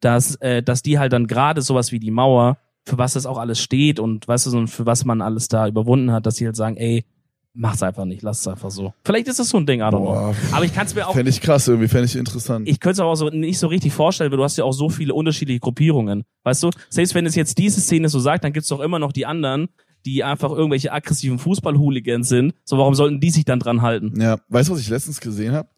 [0.00, 3.38] dass, äh, dass die halt dann gerade sowas wie die Mauer, für was das auch
[3.38, 6.46] alles steht und weißt du, so, für was man alles da überwunden hat, dass sie
[6.46, 7.04] halt sagen, ey,
[7.52, 8.94] mach's einfach nicht, lass es einfach so.
[9.04, 10.04] Vielleicht ist das so ein Ding, I don't know.
[10.04, 12.68] Boah, Aber ich kann es mir auch, fände ich krass irgendwie, fände ich interessant.
[12.68, 14.88] ich könnte es auch so nicht so richtig vorstellen, weil du hast ja auch so
[14.88, 16.24] viele unterschiedliche Gruppierungen.
[16.44, 19.12] Weißt du, selbst wenn es jetzt diese Szene so sagt, dann gibt's doch immer noch
[19.12, 19.68] die anderen,
[20.06, 22.54] die einfach irgendwelche aggressiven Fußball-Hooligans sind.
[22.64, 24.18] So, warum sollten die sich dann dran halten?
[24.20, 25.68] ja, weißt du, was ich letztens gesehen habe?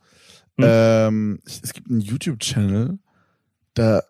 [0.59, 0.65] Hm.
[0.69, 2.99] Ähm, es gibt einen YouTube-Channel,
[3.75, 4.03] da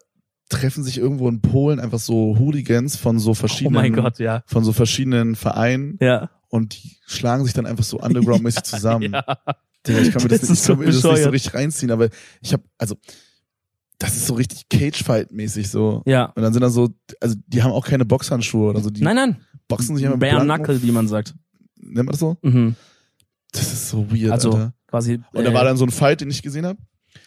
[0.48, 4.42] treffen sich irgendwo in Polen einfach so Hooligans von so Oh verschiedenen, mein Gott, ja.
[4.46, 6.28] von so verschiedenen Vereinen Ja.
[6.52, 9.12] Und die schlagen sich dann einfach so underground-mäßig zusammen.
[9.14, 9.24] ja.
[9.86, 11.90] Digga, ich kann mir das, Das nicht, so kann mir das nicht so richtig reinziehen,
[11.90, 12.08] aber
[12.42, 12.96] ich habe also
[13.98, 16.02] das ist so richtig Cage-Fight-mäßig so.
[16.06, 16.26] Ja.
[16.26, 19.16] Und dann sind da so, also die haben auch keine Boxhandschuhe oder so, die Nein,
[19.16, 19.36] nein.
[19.68, 21.34] boxen sich einfach Bare Knuckle, wie man sagt.
[21.76, 22.36] Nennt man das so?
[22.42, 22.74] Mhm.
[23.52, 24.74] Das ist so weird, Also, Alter.
[24.88, 25.20] quasi.
[25.32, 26.78] Und da äh, war dann so ein Fight, den ich gesehen habe.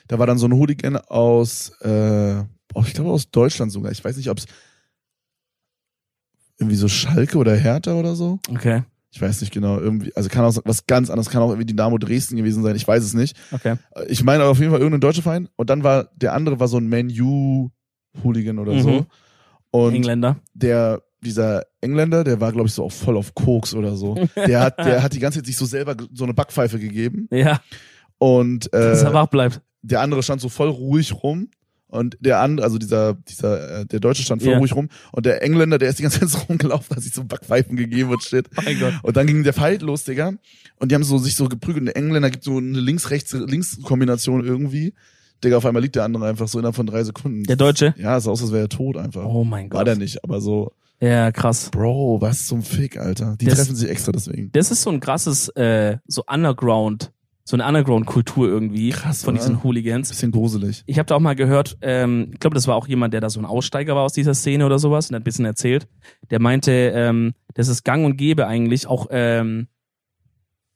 [0.07, 3.91] Da war dann so ein Hooligan aus, äh, oh, ich glaube aus Deutschland sogar.
[3.91, 4.45] Ich weiß nicht, ob es
[6.57, 8.39] irgendwie so Schalke oder Hertha oder so.
[8.49, 8.83] Okay,
[9.15, 9.79] Ich weiß nicht genau.
[9.79, 12.75] Irgendwie, also kann auch was ganz anderes, kann auch irgendwie Dynamo Dresden gewesen sein.
[12.75, 13.37] Ich weiß es nicht.
[13.53, 13.75] okay.
[14.09, 15.47] Ich meine aber auf jeden Fall irgendein deutscher Verein.
[15.55, 17.69] Und dann war der andere war so ein Man U
[18.23, 18.81] Hooligan oder Mhm.
[18.81, 19.05] so.
[19.71, 20.35] Und Engländer.
[20.53, 24.15] der, dieser Engländer, der war, glaube ich, so auch voll auf Koks oder so.
[24.35, 27.27] Der hat, der hat die ganze Zeit sich so selber so eine Backpfeife gegeben.
[27.31, 27.61] Ja,
[28.17, 29.61] Und dass er äh, wach bleibt.
[29.81, 31.49] der andere stand so voll ruhig rum.
[31.95, 34.57] Und der andere, also dieser, dieser, äh, der Deutsche stand voll Ja.
[34.59, 34.89] ruhig rum.
[35.11, 38.09] Und der Engländer, der ist die ganze Zeit so rumgelaufen, hat sich so Backpfeifen gegeben
[38.11, 38.47] und shit.
[38.63, 38.93] Mein Gott.
[39.03, 40.33] Und dann ging der Fight los, Digga.
[40.79, 41.81] Und die haben so sich so geprügelt.
[41.81, 44.93] Und der Engländer gibt so eine Links-Rechts-Links-Kombination irgendwie.
[45.43, 47.43] Digga, auf einmal liegt der andere einfach so innerhalb von drei Sekunden.
[47.43, 47.93] Der Deutsche?
[47.97, 49.25] Ja, es sah aus, als wäre er tot einfach.
[49.25, 49.87] Oh mein War Gott.
[49.87, 50.71] der nicht, aber so,
[51.01, 51.69] Ja, krass.
[51.71, 53.35] Bro, was zum Fick, Alter.
[53.39, 54.49] Die Das- treffen sich extra deswegen.
[54.53, 57.11] Das ist so ein krasses, äh, so Underground,
[57.47, 59.43] so eine Underground-Kultur irgendwie Krass, von oder?
[59.43, 60.09] diesen Hooligans.
[60.09, 60.83] Bisschen gruselig.
[60.87, 63.29] Ich habe da auch mal gehört, ähm, ich glaube, das war auch jemand, der da
[63.29, 65.87] so ein Aussteiger war aus dieser Szene oder sowas und hat ein bisschen erzählt.
[66.31, 69.67] Der meinte, ähm, das ist gang und gäbe eigentlich, auch, ähm,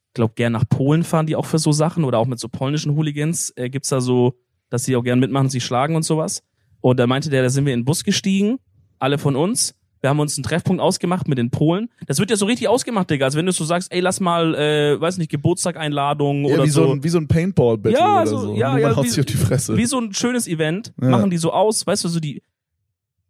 [0.08, 2.48] ich glaube, gern nach Polen fahren die auch für so Sachen oder auch mit so
[2.48, 6.44] polnischen Hooligans äh, gibt's da so, dass sie auch gern mitmachen, sie schlagen und sowas.
[6.80, 8.58] Und da meinte der, da sind wir in den Bus gestiegen,
[9.00, 9.74] alle von uns.
[10.00, 11.88] Wir haben uns einen Treffpunkt ausgemacht mit den Polen.
[12.06, 13.26] Das wird ja so richtig ausgemacht, Digga.
[13.26, 16.70] Als wenn du so sagst, ey, lass mal, äh, weiß nicht, Geburtstag-Einladung Ja, oder wie
[16.70, 16.92] so, so.
[16.92, 18.54] ein, wie so ein Paintball-Battle Ja, oder so- so.
[18.56, 19.76] ja, Nur ja, man haut wie- sich auf die Fresse.
[19.76, 21.08] Wie so ein schönes Event, Ja.
[21.10, 22.42] machen die so aus, weißt du, so die,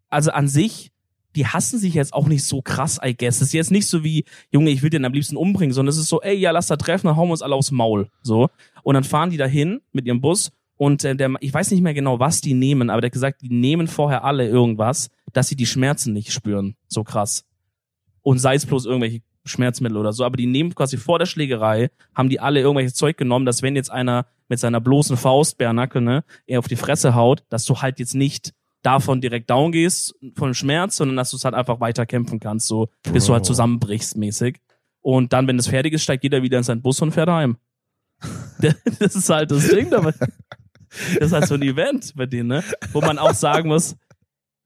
[0.09, 0.91] also an sich,
[1.37, 3.37] die hassen sich jetzt auch nicht so krass, I guess.
[3.37, 5.97] Es ist jetzt nicht so wie, Junge, ich will den am liebsten umbringen, sondern es
[5.99, 8.49] ist so, ey, ja, lass da treffen, dann hauen wir uns alle aufs Maul, so.
[8.83, 10.51] Und dann fahren die dahin mit ihrem Bus
[10.81, 13.43] und äh, der, ich weiß nicht mehr genau, was die nehmen, aber der hat gesagt,
[13.43, 17.45] die nehmen vorher alle irgendwas, dass sie die Schmerzen nicht spüren, so krass.
[18.23, 21.91] Und sei es bloß irgendwelche Schmerzmittel oder so, aber die nehmen quasi vor der Schlägerei,
[22.15, 26.01] haben die alle irgendwelches Zeug genommen, dass wenn jetzt einer mit seiner bloßen Faust, Bärnackel,
[26.01, 30.15] ne, er auf die Fresse haut, dass du halt jetzt nicht davon direkt down gehst,
[30.35, 33.35] von dem Schmerz, sondern dass du es halt einfach weiter kämpfen kannst, so, bis du
[33.35, 33.49] halt Bro.
[33.49, 34.63] zusammenbrichst, mäßig.
[35.03, 37.59] Und dann, wenn das fertig ist, steigt jeder wieder in seinen Bus und fährt heim.
[38.99, 40.15] das ist halt das Ding dabei.
[41.19, 42.65] Das ist halt so ein Event bei denen, ne?
[42.93, 43.97] Wo man auch sagen muss,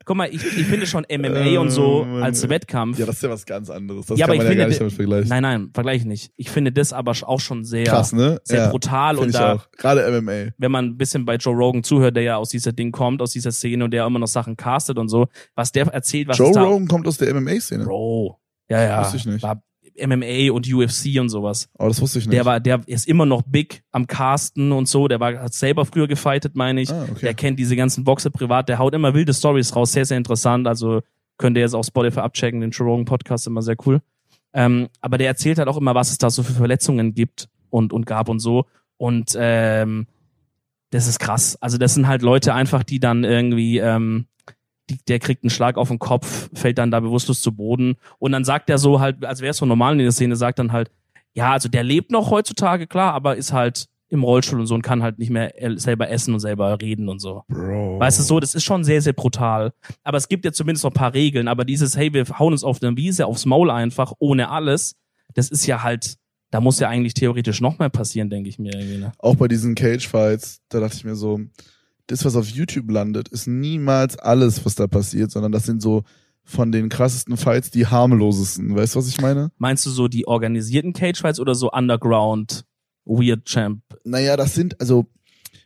[0.06, 2.48] guck mal, ich, ich finde schon MMA und so Oh, Mann, als.
[2.48, 2.98] Wettkampf.
[2.98, 4.06] Ja, das ist ja was ganz anderes.
[4.06, 5.28] Das Ja, kann aber man ich ja gar finde, nicht damit vergleichen.
[5.28, 6.32] Nein, nein, vergleich nicht.
[6.36, 8.40] Ich finde das aber auch schon sehr, Krass, ne?
[8.44, 9.70] sehr ja, brutal und da, auch.
[9.76, 10.52] Gerade MMA.
[10.58, 13.32] wenn man ein bisschen bei Joe Rogan zuhört, der ja aus dieser Ding kommt, aus
[13.32, 16.52] dieser Szene und der immer noch Sachen castet und so, was der erzählt, was Joe
[16.58, 17.84] Rogan kommt aus der MMA-Szene.
[17.84, 18.38] Bro.
[18.68, 19.00] Ja, ja.
[19.02, 19.42] Wusste ich nicht.
[19.42, 19.62] War
[19.98, 21.68] MMA und UFC und sowas.
[21.78, 22.34] Aber das wusste ich nicht.
[22.34, 25.08] Der war, der ist immer noch big am Casten und so.
[25.08, 26.90] Der war, hat selber früher gefightet, meine ich.
[26.90, 27.20] ah, okay.
[27.22, 28.68] Der kennt diese ganzen Boxer privat.
[28.68, 29.92] Der haut immer wilde Stories raus.
[29.92, 30.66] Sehr, sehr interessant.
[30.66, 31.02] Also
[31.38, 32.60] könnt ihr jetzt auf Spotify abchecken.
[32.60, 34.00] Den Joe Rogan Podcast immer sehr cool.
[34.52, 37.92] Ähm, aber der erzählt halt auch immer, was es da so für Verletzungen gibt und,
[37.92, 38.66] und gab und so.
[38.96, 40.06] Und ähm,
[40.90, 41.56] das ist krass.
[41.60, 44.26] Also das sind halt Leute einfach, die dann irgendwie, ähm,
[44.90, 47.96] die, der kriegt einen Schlag auf den Kopf, fällt dann da bewusstlos zu Boden.
[48.18, 50.58] Und dann sagt er so halt, als wäre es so normal in der Szene, sagt
[50.58, 50.90] dann halt,
[51.32, 54.82] ja, also der lebt noch heutzutage, klar, aber ist halt im Rollstuhl und so und
[54.82, 57.42] kann halt nicht mehr selber essen und selber reden und so.
[57.48, 57.98] Bro.
[57.98, 59.72] Weißt du so, das ist schon sehr, sehr brutal.
[60.04, 61.48] Aber es gibt ja zumindest noch ein paar Regeln.
[61.48, 64.96] Aber dieses, hey, wir hauen uns auf der Wiese aufs Maul einfach, ohne alles,
[65.34, 66.16] das ist ja halt,
[66.50, 68.98] da muss ja eigentlich theoretisch noch mehr passieren, denke ich mir irgendwie.
[68.98, 69.12] Ne?
[69.18, 71.40] Auch bei diesen Cage-Fights, da dachte ich mir so,
[72.06, 76.02] das, was auf YouTube landet, ist niemals alles, was da passiert, sondern das sind so
[76.42, 78.76] von den krassesten Fights die harmlosesten.
[78.76, 79.50] Weißt du, was ich meine?
[79.56, 82.64] Meinst du so die organisierten Cage-Fights oder so Underground
[83.06, 83.82] Weird Champ?
[84.04, 85.06] Naja, das sind, also,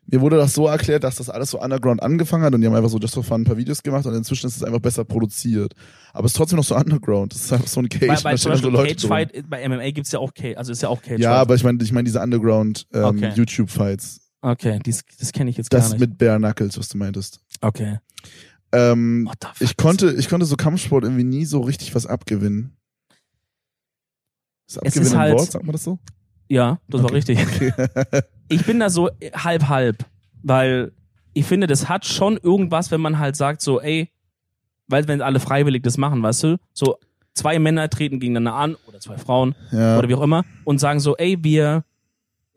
[0.06, 2.74] mir wurde das so erklärt, dass das alles so underground angefangen hat und die haben
[2.74, 5.04] einfach so just for fun ein paar Videos gemacht und inzwischen ist es einfach besser
[5.04, 5.74] produziert.
[6.12, 7.34] Aber es ist trotzdem noch so underground.
[7.34, 8.22] Das ist einfach so ein Cage.
[8.22, 9.10] Bei, bei zum so Beispiel Leute drum.
[9.10, 11.20] Cage-Fight, bei MMA gibt's ja auch Cage, also ist ja auch Cage-Fight.
[11.20, 13.32] Ja, aber ich meine, ich meine diese underground ähm, Okay.
[13.34, 14.20] YouTube-Fights.
[14.50, 16.00] Okay, dies, das kenne ich jetzt gar Das nicht.
[16.00, 17.40] mit Bare Knuckles, was du meintest.
[17.60, 17.98] okay.
[18.70, 19.30] Ähm,
[19.60, 22.76] ich konnte, ich konnte so Kampfsport irgendwie nie so richtig was abgewinnen.
[24.66, 25.98] Ist Es abgewinnen ist ein halt- Wort, sagt man das so?
[26.48, 27.14] Ja, das war Okay.
[27.14, 27.38] richtig.
[27.40, 27.72] Okay.
[28.50, 30.06] Ich bin da so halb halb,
[30.42, 30.92] weil
[31.34, 34.10] ich finde, das hat schon irgendwas, wenn man halt sagt so, ey,
[34.86, 36.96] weil wenn alle freiwillig das machen, weißt du, so
[37.34, 39.98] zwei Männer treten gegeneinander an oder zwei Frauen ja.
[39.98, 41.84] oder wie auch immer und sagen so, ey, wir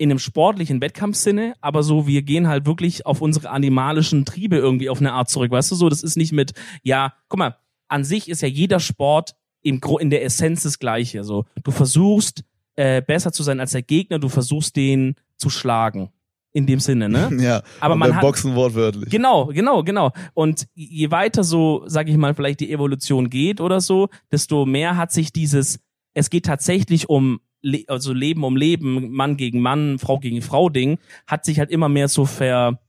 [0.02, 4.90] in einem sportlichen Wettkampfsinne, aber so, wir gehen halt wirklich auf unsere animalischen Triebe irgendwie
[4.90, 8.04] auf eine Art zurück, weißt du so, das ist nicht mit, ja, guck mal, an
[8.04, 12.44] sich ist ja jeder Sport im Gro in der Essenz das Gleiche, so, du versuchst
[12.78, 16.10] äh, besser zu sein als der Gegner, du versuchst den zu schlagen,
[16.52, 17.30] in dem Sinne, ne?
[17.40, 17.62] ja.
[17.80, 19.12] Aber man hat, Boxen wortwörtlich.
[19.12, 20.14] Genau, genau, genau.
[20.34, 24.98] Und je weiter so, sag ich mal, vielleicht die Evolution geht oder so, desto mehr
[24.98, 25.80] hat sich dieses,
[26.16, 30.70] es geht tatsächlich um, Le also Leben um Leben, Mann gegen Mann, Frau gegen Frau
[30.70, 30.98] Ding,
[31.28, 32.80] hat sich halt immer mehr so ver,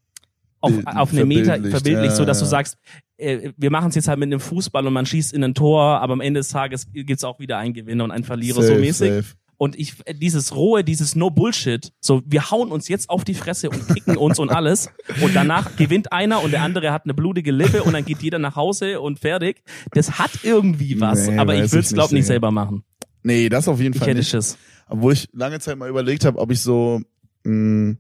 [0.60, 2.78] auf, auf eine Meter verbildlicht, ja, so dass du sagst,
[3.18, 6.00] äh, wir machen es jetzt halt mit einem Fußball und man schießt in ein Tor,
[6.00, 8.80] aber am Ende des Tages gibt's auch wieder einen Gewinner und einen Verlierer so Safe,
[8.80, 9.10] mäßig.
[9.10, 9.34] safe.
[9.58, 13.70] Und ich, dieses rohe, dieses No Bullshit, so, wir hauen uns jetzt auf die Fresse
[13.70, 14.90] und kicken uns und alles.
[15.22, 18.40] Und danach gewinnt einer und der andere hat eine blutige Lippe und dann geht jeder
[18.40, 19.62] nach Hause und fertig.
[19.92, 22.82] Das hat irgendwie was, Nee, aber ich würde es, glaub nicht, selber machen.
[23.22, 24.30] Nee, das auf jeden Ich Fall hätte nicht.
[24.30, 24.56] Schiss.
[24.88, 27.00] Obwohl ich lange Zeit mal überlegt habe, ob ich so
[27.44, 27.96] mh,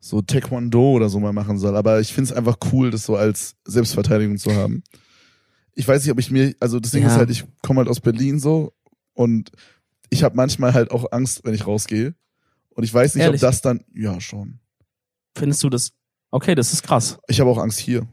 [0.00, 1.76] so Taekwondo oder so mal machen soll.
[1.76, 4.82] Aber ich finde es einfach cool, das so als Selbstverteidigung zu haben.
[5.74, 7.08] Ich weiß nicht, ob ich mir, also das Ding Ja.
[7.10, 8.72] ist halt, ich komme halt aus Berlin so
[9.14, 9.50] und
[10.08, 12.14] ich habe manchmal halt auch Angst, wenn ich rausgehe.
[12.70, 13.42] Und ich weiß nicht, Ehrlich?
[13.42, 14.58] ob das dann, ja schon.
[15.36, 15.92] Findest du das?
[16.30, 17.18] Okay, das ist krass.
[17.28, 18.06] Ich habe auch Angst hier.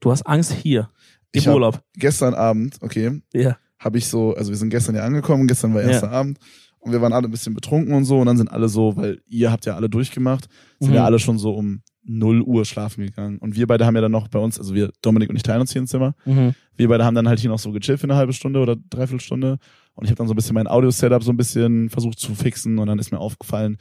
[0.00, 0.90] Du hast Angst hier.
[1.32, 1.82] Ich Im hab- Urlaub.
[1.94, 3.56] Gestern Abend, okay, Ja.
[3.84, 5.88] Habe ich so, also wir sind gestern ja angekommen, gestern war Ja.
[5.90, 6.38] erster Abend
[6.78, 9.20] und wir waren alle ein bisschen betrunken und so und dann sind alle so, weil
[9.26, 10.48] ihr habt ja alle durchgemacht,
[10.80, 10.96] sind Mhm.
[10.96, 14.12] ja alle schon so um 0 Uhr schlafen gegangen und wir beide haben ja dann
[14.12, 16.54] noch bei uns, also wir, Dominik und ich teilen uns hier ein Zimmer, Mhm.
[16.76, 19.20] wir beide haben dann halt hier noch so gechillt für eine halbe Stunde oder dreiviertel
[19.20, 19.58] Stunde
[19.94, 22.78] und ich habe dann so ein bisschen mein Audio-Setup so ein bisschen versucht zu fixen
[22.78, 23.78] und dann ist mir aufgefallen,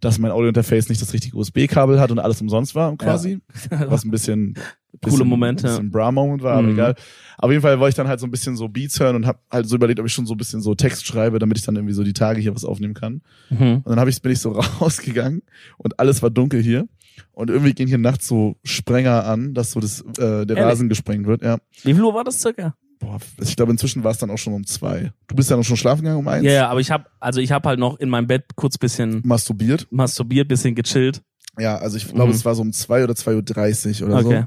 [0.00, 3.38] dass mein Audio-Interface nicht das richtige USB-Kabel hat und alles umsonst war quasi,
[3.70, 4.54] was ein bisschen
[5.00, 5.62] Coole Momente.
[5.66, 6.74] bisschen Bra-Moment war, aber Mhm.
[6.74, 6.94] egal.
[7.38, 9.38] Auf jeden Fall wollte ich dann halt so ein bisschen so Beats hören und habe
[9.50, 11.76] halt so überlegt, ob ich schon so ein bisschen so Text schreibe, damit ich dann
[11.76, 13.22] irgendwie so die Tage hier was aufnehmen kann.
[13.50, 13.76] Mhm.
[13.84, 15.42] Und dann hab ich, bin ich so rausgegangen
[15.78, 16.86] und alles war dunkel hier.
[17.32, 20.58] Und irgendwie gehen hier nachts so Sprenger an, dass so das, äh, der Ehrlich?
[20.64, 21.42] Rasen gesprengt wird.
[21.42, 21.58] Ja.
[21.82, 22.74] Wie viel Uhr war das circa?
[23.00, 25.12] Boah, ich glaube, inzwischen war es dann auch schon um zwei.
[25.26, 26.44] Du bist ja noch schon schlafen gegangen um eins?
[26.46, 29.20] Ja, ja, aber ich habe also ich habe halt noch in meinem Bett kurz bisschen
[29.24, 29.88] Masturbiert.
[29.90, 31.20] masturbiert, bisschen gechillt.
[31.58, 32.36] Ja, also ich glaube, Mhm.
[32.36, 34.28] es war so um zwei oder 2.30 Uhr oder so.
[34.28, 34.38] Okay.
[34.38, 34.46] Und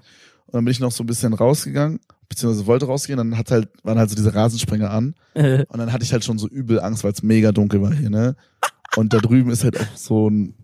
[0.55, 1.99] dann bin ich noch so ein bisschen rausgegangen,
[2.29, 5.15] beziehungsweise wollte rausgehen, dann hat halt, waren halt so diese Rasensprenger an.
[5.33, 8.09] Und dann hatte ich halt schon so übel Angst, weil es mega dunkel war hier,
[8.09, 8.35] ne?
[8.95, 10.55] Und da drüben ist halt auch so ein,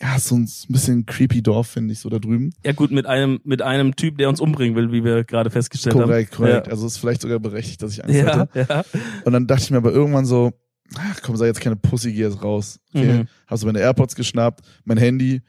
[0.00, 2.52] ja, so ein bisschen creepy Dorf, finde ich, so da drüben.
[2.64, 5.94] ja gut, mit einem mit einem Typ, der uns umbringen will, wie wir gerade festgestellt
[5.94, 6.68] Korrekt, korrekt.
[6.68, 6.72] Ja.
[6.72, 8.48] Also ist vielleicht sogar berechtigt, dass ich Angst haben.
[8.54, 8.84] Ja, hatte.
[8.94, 9.00] ja.
[9.24, 10.52] Und dann dachte ich mir aber irgendwann so,
[10.94, 12.78] ach komm, sei jetzt keine Pussy, geh jetzt raus.
[12.94, 13.22] Okay.
[13.22, 13.28] Mhm.
[13.46, 15.42] Hab so meine AirPods geschnappt, mein Handy,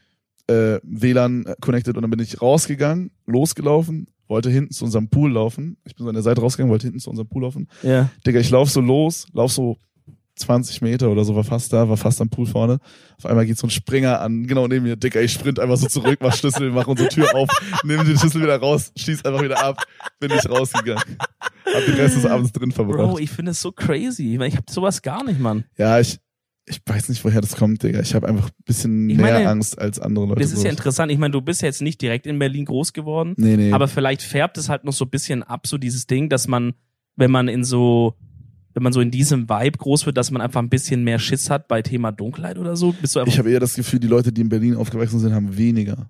[0.48, 5.78] äh, WLAN connected und dann bin ich rausgegangen, losgelaufen, wollte hinten zu unserem Pool laufen.
[5.86, 7.68] Ich bin so an der Seite rausgegangen, wollte hinten zu unserem Pool laufen.
[7.84, 8.10] ja.
[8.26, 9.78] Digga, ich lauf so los, lauf so
[10.36, 12.80] 20 Meter oder so, war fast da, war fast am Pool vorne.
[13.18, 14.96] Auf einmal geht so ein Springer an, genau neben mir.
[14.96, 17.50] Digga, ich sprint einfach so zurück, mach Schlüssel, mach unsere Tür auf,
[17.84, 19.84] nimm den Schlüssel wieder raus, schieß einfach wieder ab,
[20.20, 21.04] bin nicht rausgegangen.
[21.66, 23.20] Hab den Rest des Abends drin Bro, verbracht.
[23.20, 25.66] ich finde es so crazy, weil ich habe sowas gar nicht, Mann.
[25.78, 26.20] Ja, ich,
[26.72, 28.00] ich weiß nicht, woher das kommt, Digga.
[28.00, 30.42] Ich habe einfach ein bisschen Ich mehr meine, Angst als andere Leute.
[30.42, 31.12] Das ist ja interessant.
[31.12, 33.72] Ich meine, du bist ja jetzt nicht direkt in Berlin groß geworden, Nee, nee.
[33.74, 36.74] aber vielleicht färbt es halt noch so ein bisschen ab, so dieses Ding, dass man,
[37.16, 38.16] wenn man in so,
[38.74, 41.50] wenn man so in diesem Vibe groß wird, dass man einfach ein bisschen mehr Schiss
[41.50, 42.94] hat bei Thema Dunkelheit oder so.
[42.94, 45.34] Bist du einfach ich habe eher das Gefühl, die Leute, die in Berlin aufgewachsen sind,
[45.34, 46.10] haben weniger.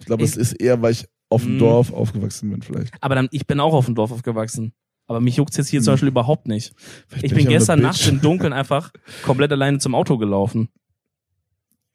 [0.00, 1.60] Ich glaube, es ist eher, weil ich auf dem Mm.
[1.60, 2.92] Dorf aufgewachsen bin, vielleicht.
[3.00, 4.72] Aber dann, ich bin auch auf dem Dorf aufgewachsen.
[5.06, 5.94] Aber mich juckt's jetzt hier zum Hm.
[5.94, 6.72] Beispiel überhaupt nicht.
[7.08, 8.08] vielleicht Ich bin gestern nachts Bitch.
[8.12, 8.92] im Dunkeln einfach
[9.22, 10.68] komplett alleine zum Auto gelaufen.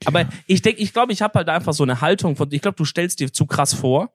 [0.06, 2.76] Aber ich denke, ich glaube, ich habe halt einfach so eine Haltung von, ich glaube,
[2.78, 4.12] du stellst dir zu krass vor.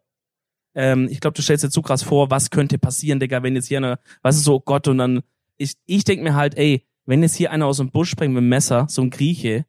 [0.75, 3.67] Ähm, ich glaube, du stellst dir zu krass vor, was könnte passieren, Digga, wenn jetzt
[3.67, 5.23] hier eine, was ist so, oh Gott, und dann,
[5.59, 8.43] ich, ich denke mir halt, ey, wenn jetzt hier einer aus dem Busch springt mit
[8.43, 9.67] dem Messer, so ein Grieche,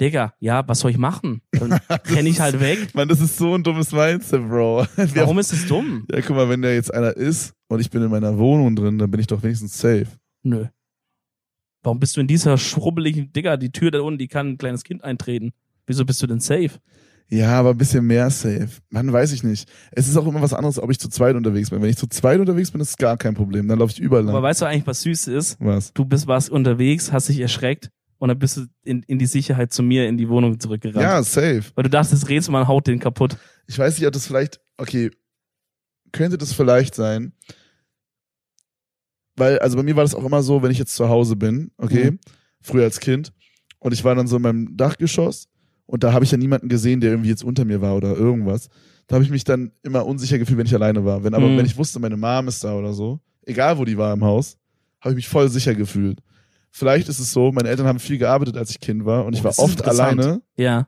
[0.00, 1.40] Digga, ja, was soll ich machen?
[1.52, 1.72] Dann
[2.06, 2.94] renn ich halt weg.
[2.94, 4.86] Mann, das ist so ein dummes Mindset, Bro.
[5.14, 6.06] Warum ist es dumm?
[6.12, 8.98] Ja, guck mal, wenn da jetzt einer ist und ich bin in meiner Wohnung drin,
[8.98, 10.06] dann bin ich doch wenigstens safe.
[10.42, 10.66] Nö.
[11.82, 14.84] Warum bist du in dieser schrubbeligen, Digga, die Tür da unten, die kann ein kleines
[14.84, 15.52] Kind eintreten.
[15.86, 16.72] Wieso bist du denn safe?
[17.28, 18.68] Ja, aber ein bisschen mehr safe.
[18.90, 19.68] Mann, weiß ich nicht.
[19.92, 21.80] Es ist auch immer was anderes, ob ich zu zweit unterwegs bin.
[21.82, 23.66] Wenn ich zu zweit unterwegs bin, ist es gar kein Problem.
[23.66, 24.42] Dann laufe ich überall Aber lang.
[24.42, 25.56] weißt du eigentlich, was süß ist?
[25.58, 25.92] Was?
[25.92, 29.72] Du bist was unterwegs, hast dich erschreckt und dann bist du in, in die Sicherheit
[29.72, 31.02] zu mir in die Wohnung zurückgerannt.
[31.02, 31.64] Ja, safe.
[31.74, 33.36] Weil du dachtest, redest man haut den kaputt.
[33.66, 35.10] Ich weiß nicht, ob das vielleicht, okay,
[36.12, 37.32] könnte das vielleicht sein,
[39.36, 41.70] weil, also bei mir war das auch immer so, wenn ich jetzt zu Hause bin,
[41.76, 42.18] okay, Mhm.
[42.62, 43.32] früher als Kind,
[43.78, 45.48] und ich war dann so in meinem Dachgeschoss
[45.84, 48.68] und da habe ich ja niemanden gesehen, der irgendwie jetzt unter mir war oder irgendwas.
[49.06, 51.22] Da habe ich mich dann immer unsicher gefühlt, wenn ich alleine war.
[51.22, 51.58] Wenn aber, Mhm.
[51.58, 54.56] wenn ich wusste, meine Mom ist da oder so, egal wo die war im Haus,
[55.00, 56.20] habe ich mich voll sicher gefühlt.
[56.78, 59.40] Vielleicht ist es so, meine Eltern haben viel gearbeitet, als ich Kind war und ich
[59.40, 60.86] Oh, war oft alleine Ja.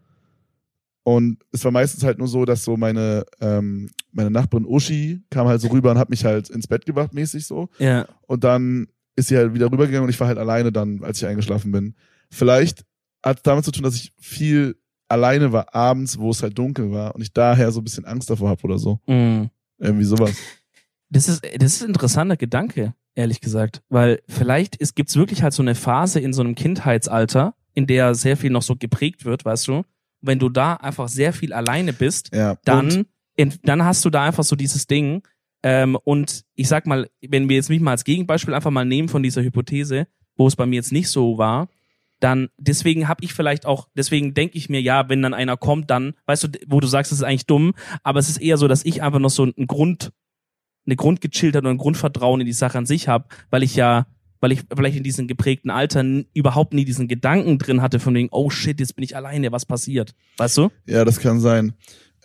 [1.03, 5.47] und es war meistens halt nur so, dass so meine, ähm, meine Nachbarin Uschi kam
[5.49, 7.71] halt so rüber und hat mich halt ins Bett gebracht, mäßig so.
[7.79, 8.07] Ja.
[8.27, 11.27] Und dann ist sie halt wieder rübergegangen und ich war halt alleine dann, als ich
[11.27, 11.95] eingeschlafen bin.
[12.31, 12.85] Vielleicht
[13.25, 14.77] hat es damit zu tun, dass ich viel
[15.09, 18.29] alleine war abends, wo es halt dunkel war und ich daher so ein bisschen Angst
[18.29, 19.01] davor habe oder so.
[19.07, 19.49] Mhm.
[19.79, 20.37] Irgendwie sowas.
[21.11, 23.83] Das ist, das ist ein interessanter Gedanke, ehrlich gesagt.
[23.89, 28.15] Weil vielleicht ist, gibt's wirklich halt so eine Phase in so einem Kindheitsalter, in der
[28.15, 29.83] sehr viel noch so geprägt wird, weißt du?
[30.21, 32.59] Wenn du da einfach sehr viel alleine bist, Ja.
[32.65, 33.07] Dann,
[33.37, 35.23] in, dann hast du da einfach so dieses Ding.
[35.63, 39.09] Ähm, und ich sag mal, wenn wir jetzt mich mal als Gegenbeispiel einfach mal nehmen
[39.09, 40.07] von dieser Hypothese,
[40.37, 41.69] wo es bei mir jetzt nicht so war,
[42.21, 45.91] dann deswegen habe ich vielleicht auch, deswegen denke ich mir, ja, wenn dann einer kommt,
[45.91, 48.67] dann, weißt du, wo du sagst, das ist eigentlich dumm, aber es ist eher so,
[48.69, 50.13] dass ich einfach noch so einen Grund,
[50.89, 54.07] eine Grundgechilltheit und ein Grundvertrauen in die Sache an sich habe, weil ich ja,
[54.41, 58.29] weil ich vielleicht in diesem geprägten Alter überhaupt nie diesen Gedanken drin hatte von wegen,
[58.33, 60.15] oh shit, jetzt bin ich alleine, was passiert?
[60.39, 60.71] Weißt du?
[60.87, 61.75] Ja, das kann sein.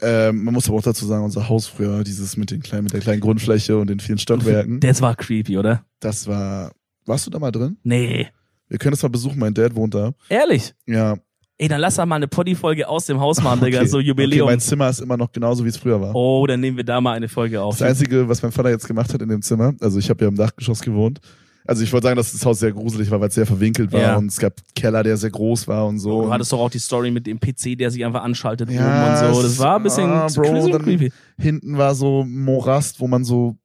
[0.01, 2.93] Ähm, man muss aber auch dazu sagen, unser Haus früher, dieses mit den kleinen, mit
[2.93, 5.85] der kleinen Grundfläche und den vielen Stockwerken, Das war creepy, oder?
[5.99, 6.71] das war.
[7.05, 7.77] Warst du da mal drin?
[7.83, 8.27] Nee.
[8.69, 10.13] Wir können das mal besuchen, mein Dad wohnt da.
[10.29, 10.73] Ehrlich?
[10.87, 11.17] Ja.
[11.59, 14.47] Ey, dann lass doch mal eine Poddy-Folge aus dem Haus machen, Digga, so Jubiläum.
[14.47, 16.15] Okay, mein Zimmer ist immer noch genauso, wie es früher war.
[16.15, 17.77] oh, dann nehmen wir da mal eine Folge auf.
[17.77, 20.29] Das Einzige, was mein Vater jetzt gemacht hat in dem Zimmer, also ich habe ja
[20.29, 21.19] im Dachgeschoss gewohnt.
[21.65, 24.01] Also ich wollte sagen, dass das Haus sehr gruselig war, weil es sehr verwinkelt war
[24.01, 24.17] Ja.
[24.17, 26.23] und es gab Keller, der sehr groß war und so.
[26.23, 28.81] Du hattest doch auch die Story mit dem PC, der sich einfach anschaltet Ja,
[29.21, 29.41] oben und so.
[29.43, 31.11] Das war ein bisschen ah, Bro, creepy.
[31.37, 33.55] Hinten war so Morast, wo man so,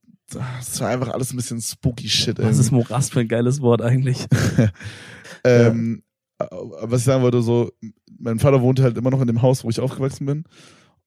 [0.60, 2.38] es war einfach alles ein bisschen spooky shit.
[2.38, 2.60] Was irgendwie.
[2.60, 4.26] ist Morast für ein geiles Wort eigentlich?
[5.44, 6.07] Ähm, äh,
[6.38, 7.70] Was ich sagen wollte, so,
[8.18, 10.44] mein Vater wohnte halt immer noch in dem Haus, wo ich aufgewachsen bin.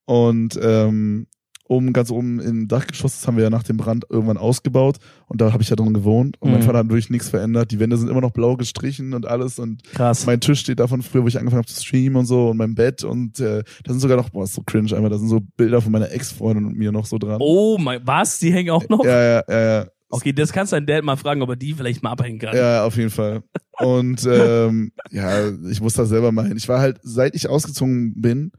[0.05, 1.27] Und ähm,
[1.67, 4.97] oben, ganz oben im Dachgeschoss, das haben wir ja nach dem Brand irgendwann ausgebaut.
[5.27, 6.35] Und da habe ich ja drin gewohnt.
[6.41, 6.65] Und mein Mhm.
[6.65, 7.71] Vater hat wirklich nichts verändert.
[7.71, 9.57] Die Wände sind immer noch blau gestrichen und alles.
[9.57, 10.25] Und Krass.
[10.25, 12.49] mein Tisch steht davon früher, wo ich angefangen habe zu streamen und so.
[12.49, 13.05] Und mein Bett.
[13.05, 15.79] Und äh, da sind sogar noch, boah, ist so cringe einfach, da sind so Bilder
[15.79, 17.37] von meiner Ex-Freundin und mir noch so dran.
[17.39, 18.39] Oh mein, was?
[18.39, 19.05] Die hängen auch noch?
[19.05, 19.85] Ja, ja, ja, ja.
[20.11, 22.55] Okay, das kannst du deinen Dad mal fragen, ob er die vielleicht mal abhängen kann.
[22.55, 23.43] Ja, auf jeden Fall.
[23.79, 26.57] Und ähm, ja, ich muss da selber mal hin.
[26.57, 28.51] Ich war halt, seit ich ausgezogen bin,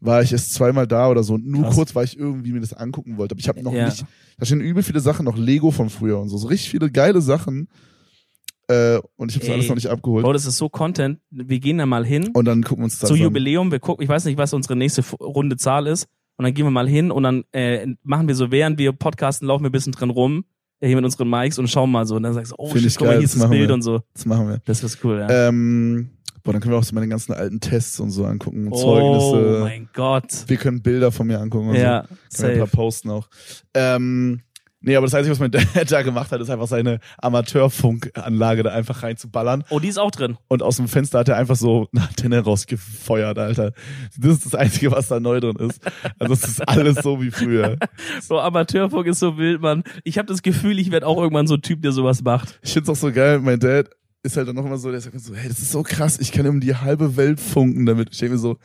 [0.00, 1.34] war ich erst zweimal da oder so.
[1.34, 1.74] Und nur Krass.
[1.74, 3.32] kurz, weil ich irgendwie mir das angucken wollte.
[3.32, 3.86] Aber ich habe noch Ja.
[3.86, 4.04] nicht.
[4.38, 6.36] Da stehen übel viele Sachen, noch Lego von früher und so.
[6.38, 7.68] So richtig viele geile Sachen.
[8.68, 10.24] Äh, und ich habe alles noch nicht abgeholt.
[10.24, 11.20] Bro, das ist so Content.
[11.30, 13.20] Wir gehen da mal hin Und dann gucken wir uns das zu an.
[13.20, 13.72] Jubiläum.
[13.72, 16.06] Wir gucken, ich weiß nicht, was unsere nächste runde Zahl ist.
[16.36, 19.48] Und dann gehen wir mal hin und dann äh, machen wir so, während wir podcasten,
[19.48, 20.44] laufen wir ein bisschen drin rum,
[20.80, 22.16] hier mit unseren Mics und schauen mal so.
[22.16, 23.68] Und dann sagst du, oh Find shit, ich guck mal, geil, hier ist das Bild
[23.68, 23.74] wir.
[23.74, 24.00] und so.
[24.14, 24.60] Das machen wir.
[24.64, 25.48] Das ist cool, ja.
[25.48, 26.10] Ähm,
[26.42, 29.60] boah, dann können wir auch so meine ganzen alten Tests und so angucken oh Zeugnisse.
[29.64, 30.44] mein Gott.
[30.46, 31.80] Wir können Bilder von mir angucken und so.
[31.80, 32.76] Ja, Kann ich ein paar safe.
[32.76, 33.28] posten auch.
[33.74, 34.40] Ähm,
[34.80, 38.70] nee, aber das Einzige, was mein Dad da gemacht hat, ist einfach seine Amateurfunkanlage da
[38.70, 39.64] einfach reinzuballern.
[39.70, 40.36] Oh, die ist auch drin.
[40.48, 43.72] Und aus dem Fenster hat er einfach so eine Antenne rausgefeuert, Alter.
[44.16, 45.80] Das ist das Einzige, was da neu drin ist.
[46.18, 47.76] Also es ist alles so wie früher.
[48.20, 49.84] So Amateurfunk ist so wild, Mann.
[50.04, 52.58] Ich habe das Gefühl, ich werde auch irgendwann so ein Typ, der sowas macht.
[52.62, 53.90] Ich find's auch so geil, mein Dad
[54.22, 56.32] ist halt dann noch immer so, der sagt so, hey, das ist so krass, ich
[56.32, 58.10] kann um die halbe Welt funken damit.
[58.12, 58.58] Ich denke mir so,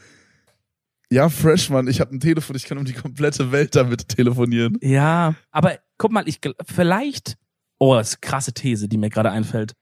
[1.14, 4.78] ja, fresh, Mann, ich habe ein Telefon, ich kann um die komplette Welt damit telefonieren.
[4.82, 7.38] Ja, aber guck mal, ich vielleicht,
[7.78, 9.74] oh, das ist eine krasse These, die mir gerade einfällt.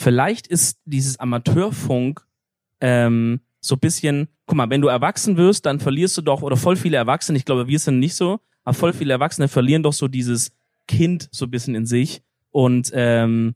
[0.00, 2.26] Vielleicht ist dieses Amateurfunk
[2.80, 6.76] ähm, so bisschen, guck mal, wenn du erwachsen wirst, dann verlierst du doch, oder voll
[6.76, 10.08] viele Erwachsene, ich glaube, wir sind nicht so, aber voll viele Erwachsene verlieren doch so
[10.08, 10.52] dieses
[10.88, 13.54] Kind so bisschen in sich und ähm,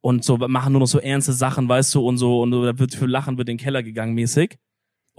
[0.00, 2.78] und so machen nur noch so ernste Sachen, weißt du, und so, und so, da
[2.78, 4.58] wird für Lachen wird in den Keller gegangen mäßig.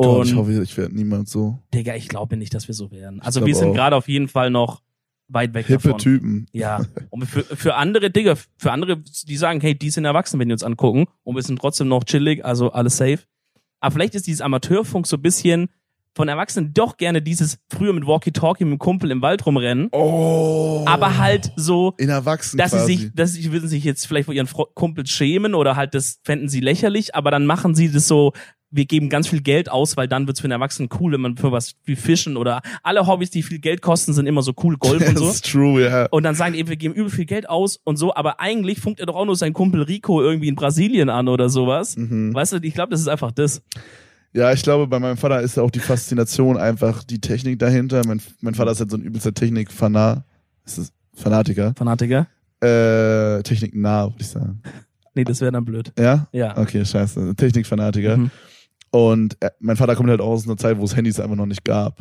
[0.08, 3.22] Und ich hoffe, ich werde niemand so Digga, ich glaube nicht, dass wir so werden.
[3.22, 4.82] Also wir sind gerade auf jeden Fall noch
[5.28, 6.00] weit weg hippe davon.
[6.00, 6.46] Typen.
[6.54, 6.86] Ja.
[7.10, 8.98] Und für, für andere, Digga, für andere,
[9.28, 12.04] die sagen, hey, die sind erwachsen, wenn die uns angucken und wir sind trotzdem noch
[12.04, 13.20] chillig, also alles safe.
[13.80, 15.70] Aber vielleicht ist dieses Amateurfunk so ein bisschen
[16.16, 20.84] von Erwachsenen doch gerne dieses früher mit Walkie-Talkie mit dem Kumpel im Wald rumrennen, Oh.
[20.88, 22.96] aber halt so, in Erwachsenen dass sie quasi.
[22.98, 26.20] sich, dass sie würden sich jetzt vielleicht vor ihren Fro Kumpels schämen oder halt das
[26.24, 28.34] fänden sie lächerlich, aber dann machen sie das so,
[28.72, 31.38] wir geben ganz viel Geld aus, weil dann wird's für einen Erwachsenen cool, wenn man
[31.38, 34.78] für was wie Fischen oder alle Hobbys, die viel Geld kosten, sind immer so cool,
[34.78, 35.30] Golf und so.
[35.30, 36.06] ist true, ja.
[36.12, 38.80] Und dann sagen die eben, wir geben übel viel Geld aus und so, aber eigentlich
[38.80, 41.98] funkt er doch auch nur seinen Kumpel Rico irgendwie in Brasilien an oder sowas.
[41.98, 42.34] Mhm.
[42.34, 43.62] Weißt du, ich glaube, das ist einfach das.
[44.34, 48.04] Ja, ich glaube, bei meinem Vater ist auch die Faszination einfach die Technik dahinter.
[48.06, 50.24] Mein, mein Vater ist halt so ein übelster Technik-Fanat.
[50.66, 51.74] Ist das Fanatiker?
[51.76, 52.28] Fanatiker?
[52.62, 54.62] Äh, Technik-nah, würde ich sagen.
[55.16, 55.92] Nee, das wäre dann blöd.
[55.98, 56.28] Ja?
[56.32, 56.56] Ja.
[56.56, 57.34] Okay, scheiße.
[57.36, 58.18] Technik-Fanatiker.
[58.18, 58.32] Mhm.
[58.92, 61.46] Und äh, mein Vater kommt halt auch aus einer Zeit, wo es Handys einfach noch
[61.46, 61.98] nicht gab.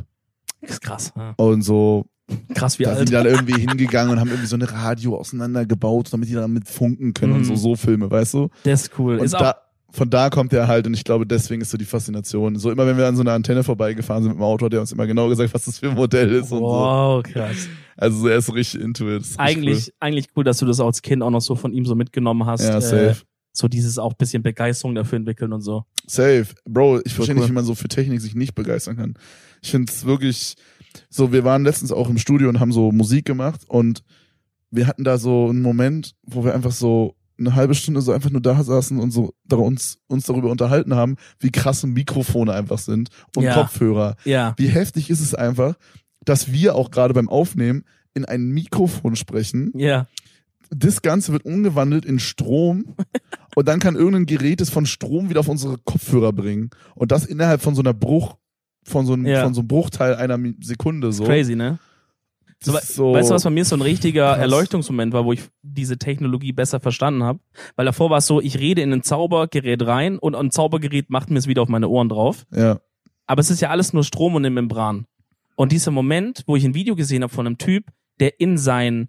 [0.61, 1.12] Das ist krass.
[1.16, 1.34] Ja.
[1.36, 2.07] Und so,
[2.55, 2.99] Krass wie da alt.
[2.99, 6.68] sind die dann irgendwie hingegangen und haben irgendwie so eine Radio auseinandergebaut, damit die damit
[6.68, 7.45] funken können und Mhm.
[7.45, 8.49] so, so Filme, weißt du?
[8.64, 9.18] Das ist cool.
[9.18, 9.55] Und ist da,
[9.91, 12.57] von da kommt er halt und ich glaube, deswegen ist so die Faszination.
[12.57, 14.80] So immer, wenn wir an so einer Antenne vorbeigefahren sind mit dem Auto, hat er
[14.80, 16.64] uns immer genau gesagt, was das für ein Modell ist und so.
[16.64, 17.66] wow, krass.
[17.97, 19.22] Also so, er ist so richtig into it.
[19.22, 21.72] Ist richtig Eigentlich, eigentlich cool, dass du das auch als Kind auch noch so von
[21.72, 22.61] ihm so mitgenommen hast.
[22.62, 22.68] Cool.
[22.72, 23.22] Ja, Äh, safe.
[23.59, 25.84] So dieses auch bisschen Begeisterung dafür entwickeln und so.
[26.06, 26.46] Safe.
[26.64, 27.42] Bro, ich verstehe cool.
[27.42, 29.14] nicht, wie man so für Technik sich nicht begeistern kann.
[29.62, 30.56] Ich finde es wirklich
[31.11, 34.02] so, wir waren letztens auch im Studio und haben so Musik gemacht und
[34.70, 38.30] wir hatten da so einen Moment, wo wir einfach so eine halbe Stunde so einfach
[38.30, 42.78] nur da saßen und so da uns, uns darüber unterhalten haben, wie krasse Mikrofone einfach
[42.78, 43.54] sind und Ja.
[43.54, 44.16] Kopfhörer.
[44.24, 44.54] Ja.
[44.56, 45.76] Wie heftig ist es einfach,
[46.24, 47.84] dass wir auch gerade beim Aufnehmen
[48.14, 49.72] in ein Mikrofon sprechen.
[49.74, 50.06] Ja.
[50.71, 52.95] Das Ganze wird umgewandelt in Strom
[53.57, 57.25] und dann kann irgendein Gerät es von Strom wieder auf unsere Kopfhörer bringen und das
[57.27, 58.37] innerhalb von so einer Bruch,
[58.85, 59.45] von so einem, Ja.
[59.45, 61.25] von so einem Bruchteil einer Sekunde so.
[61.25, 61.79] Crazy, ne?
[62.61, 64.39] So, so weißt du, was bei mir so ein richtiger krass.
[64.39, 67.39] Erleuchtungsmoment war, wo ich diese Technologie besser verstanden habe?
[67.77, 71.31] Weil davor war es so, ich rede in ein Zaubergerät rein und ein Zaubergerät macht
[71.31, 72.47] mir es wieder auf meine Ohren drauf.
[72.53, 72.81] Ja,
[73.27, 75.07] Aber es ist ja alles nur Strom und eine Membran.
[75.55, 77.85] Und dieser Moment, wo ich ein Video gesehen habe von einem Typ,
[78.19, 79.09] der in sein,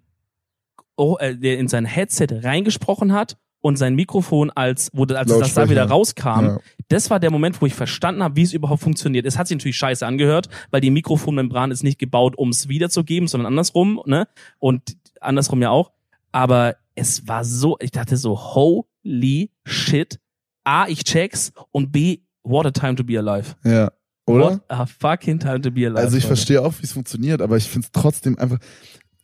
[1.00, 5.38] oh, äh, der in sein Headset reingesprochen hat und sein Mikrofon als, wo, das- als
[5.38, 6.58] das da wieder rauskam, ja.
[6.88, 9.26] das war der Moment, wo ich verstanden habe, wie es überhaupt funktioniert.
[9.26, 13.28] Es hat sich natürlich scheiße angehört, weil die Mikrofonmembran ist nicht gebaut, um es wiederzugeben,
[13.28, 14.28] sondern andersrum, ne?
[14.58, 15.90] Und andersrum ja auch.
[16.32, 20.18] Aber es war so, ich dachte so, holy shit.
[20.64, 23.54] A, ich check's und B, what a time to be alive.
[23.64, 23.90] ja.
[24.26, 24.50] Oder?
[24.52, 25.98] What a fucking time to be alive.
[25.98, 26.36] Also ich Leute.
[26.36, 28.58] verstehe auch, wie es funktioniert, aber ich finde es trotzdem einfach.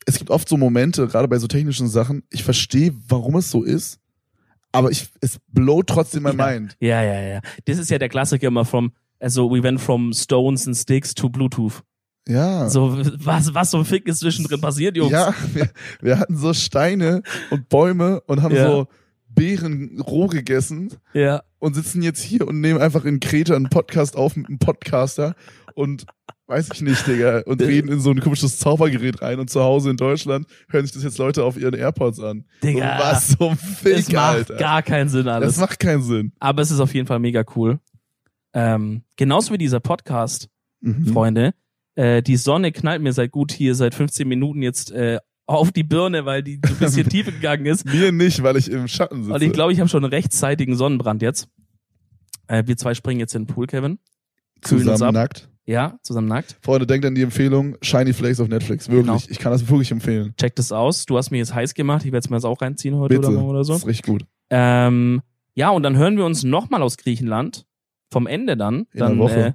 [0.06, 3.62] Es gibt oft so Momente, gerade bei so technischen Sachen, ich verstehe, warum es so
[3.64, 3.98] ist,
[4.72, 6.46] aber ich, es blowt trotzdem mein Ja.
[6.50, 6.76] Mind.
[6.80, 7.40] Ja, ja, ja.
[7.66, 11.28] Das ist ja der Klassiker immer from, also we went from Stones and Sticks to
[11.28, 11.82] Bluetooth.
[12.28, 12.68] Ja.
[12.68, 15.12] So, was, was so fick ist zwischendrin passiert, Jungs?
[15.12, 18.66] Ja, wir, wir hatten so Steine und Bäume und haben Ja.
[18.70, 18.86] so
[19.28, 21.42] Beeren roh gegessen Ja.
[21.58, 25.34] und sitzen jetzt hier und nehmen einfach in Kreta einen Podcast auf mit einem Podcaster
[25.74, 26.06] und
[26.48, 29.90] weiß ich nicht, Digga, und reden in so ein komisches Zaubergerät rein und zu Hause
[29.90, 32.44] in Deutschland hören sich das jetzt Leute auf ihren AirPods an.
[32.62, 32.98] Digga.
[32.98, 34.56] So, was zum Es Fick, macht Alter.
[34.56, 35.54] gar keinen Sinn alles.
[35.54, 36.32] das macht keinen Sinn.
[36.38, 37.80] Aber es ist auf jeden Fall mega cool.
[38.54, 40.48] Ähm, genauso wie dieser Podcast,
[40.82, 41.06] Mhm.
[41.06, 41.54] Freunde.
[41.94, 45.82] Äh, die Sonne knallt mir seit gut hier, seit 15 Minuten jetzt äh, auf die
[45.84, 47.86] Birne, weil die so ein bisschen tiefer gegangen ist.
[47.86, 49.34] Mir nicht, weil ich im Schatten sitze.
[49.34, 51.48] Und ich glaube, ich habe schon einen rechtzeitigen Sonnenbrand jetzt.
[52.46, 53.98] Äh, wir zwei springen jetzt in den Pool, Kevin.
[54.68, 55.22] Kühlen uns Zusammen ab.
[55.22, 55.48] nackt.
[55.64, 56.56] Ja, zusammen nackt.
[56.62, 58.88] Freunde, denkt an die Empfehlung Shiny Flakes auf Netflix.
[58.88, 59.06] Wirklich.
[59.06, 59.20] Genau.
[59.28, 60.32] Ich kann das wirklich empfehlen.
[60.36, 61.06] Check das aus.
[61.06, 62.04] Du hast mir jetzt heiß gemacht.
[62.04, 63.28] Ich werde es mir jetzt auch reinziehen heute Bitte.
[63.28, 63.72] oder morgen oder so.
[63.72, 64.24] Das ist richtig gut.
[64.50, 65.22] Ähm,
[65.54, 67.66] ja, und dann hören wir uns nochmal aus Griechenland.
[68.12, 68.86] Vom Ende dann.
[68.92, 69.46] In dann Woche.
[69.46, 69.52] Äh,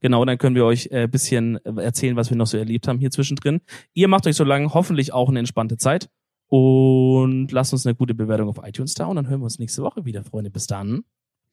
[0.00, 3.10] genau, dann können wir euch äh, bisschen erzählen, was wir noch so erlebt haben hier
[3.10, 3.60] zwischendrin.
[3.92, 6.08] Ihr macht euch so lange hoffentlich auch eine entspannte Zeit.
[6.46, 9.04] Und lasst uns eine gute Bewertung auf iTunes da.
[9.06, 10.50] Und dann hören wir uns nächste Woche wieder, Freunde.
[10.50, 11.04] Bis dann.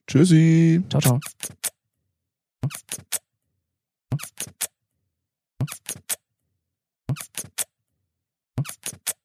[0.06, 0.82] Tschüssi.
[0.88, 1.20] Ciao, ciao.
[2.70, 3.08] Thank
[9.08, 9.17] you.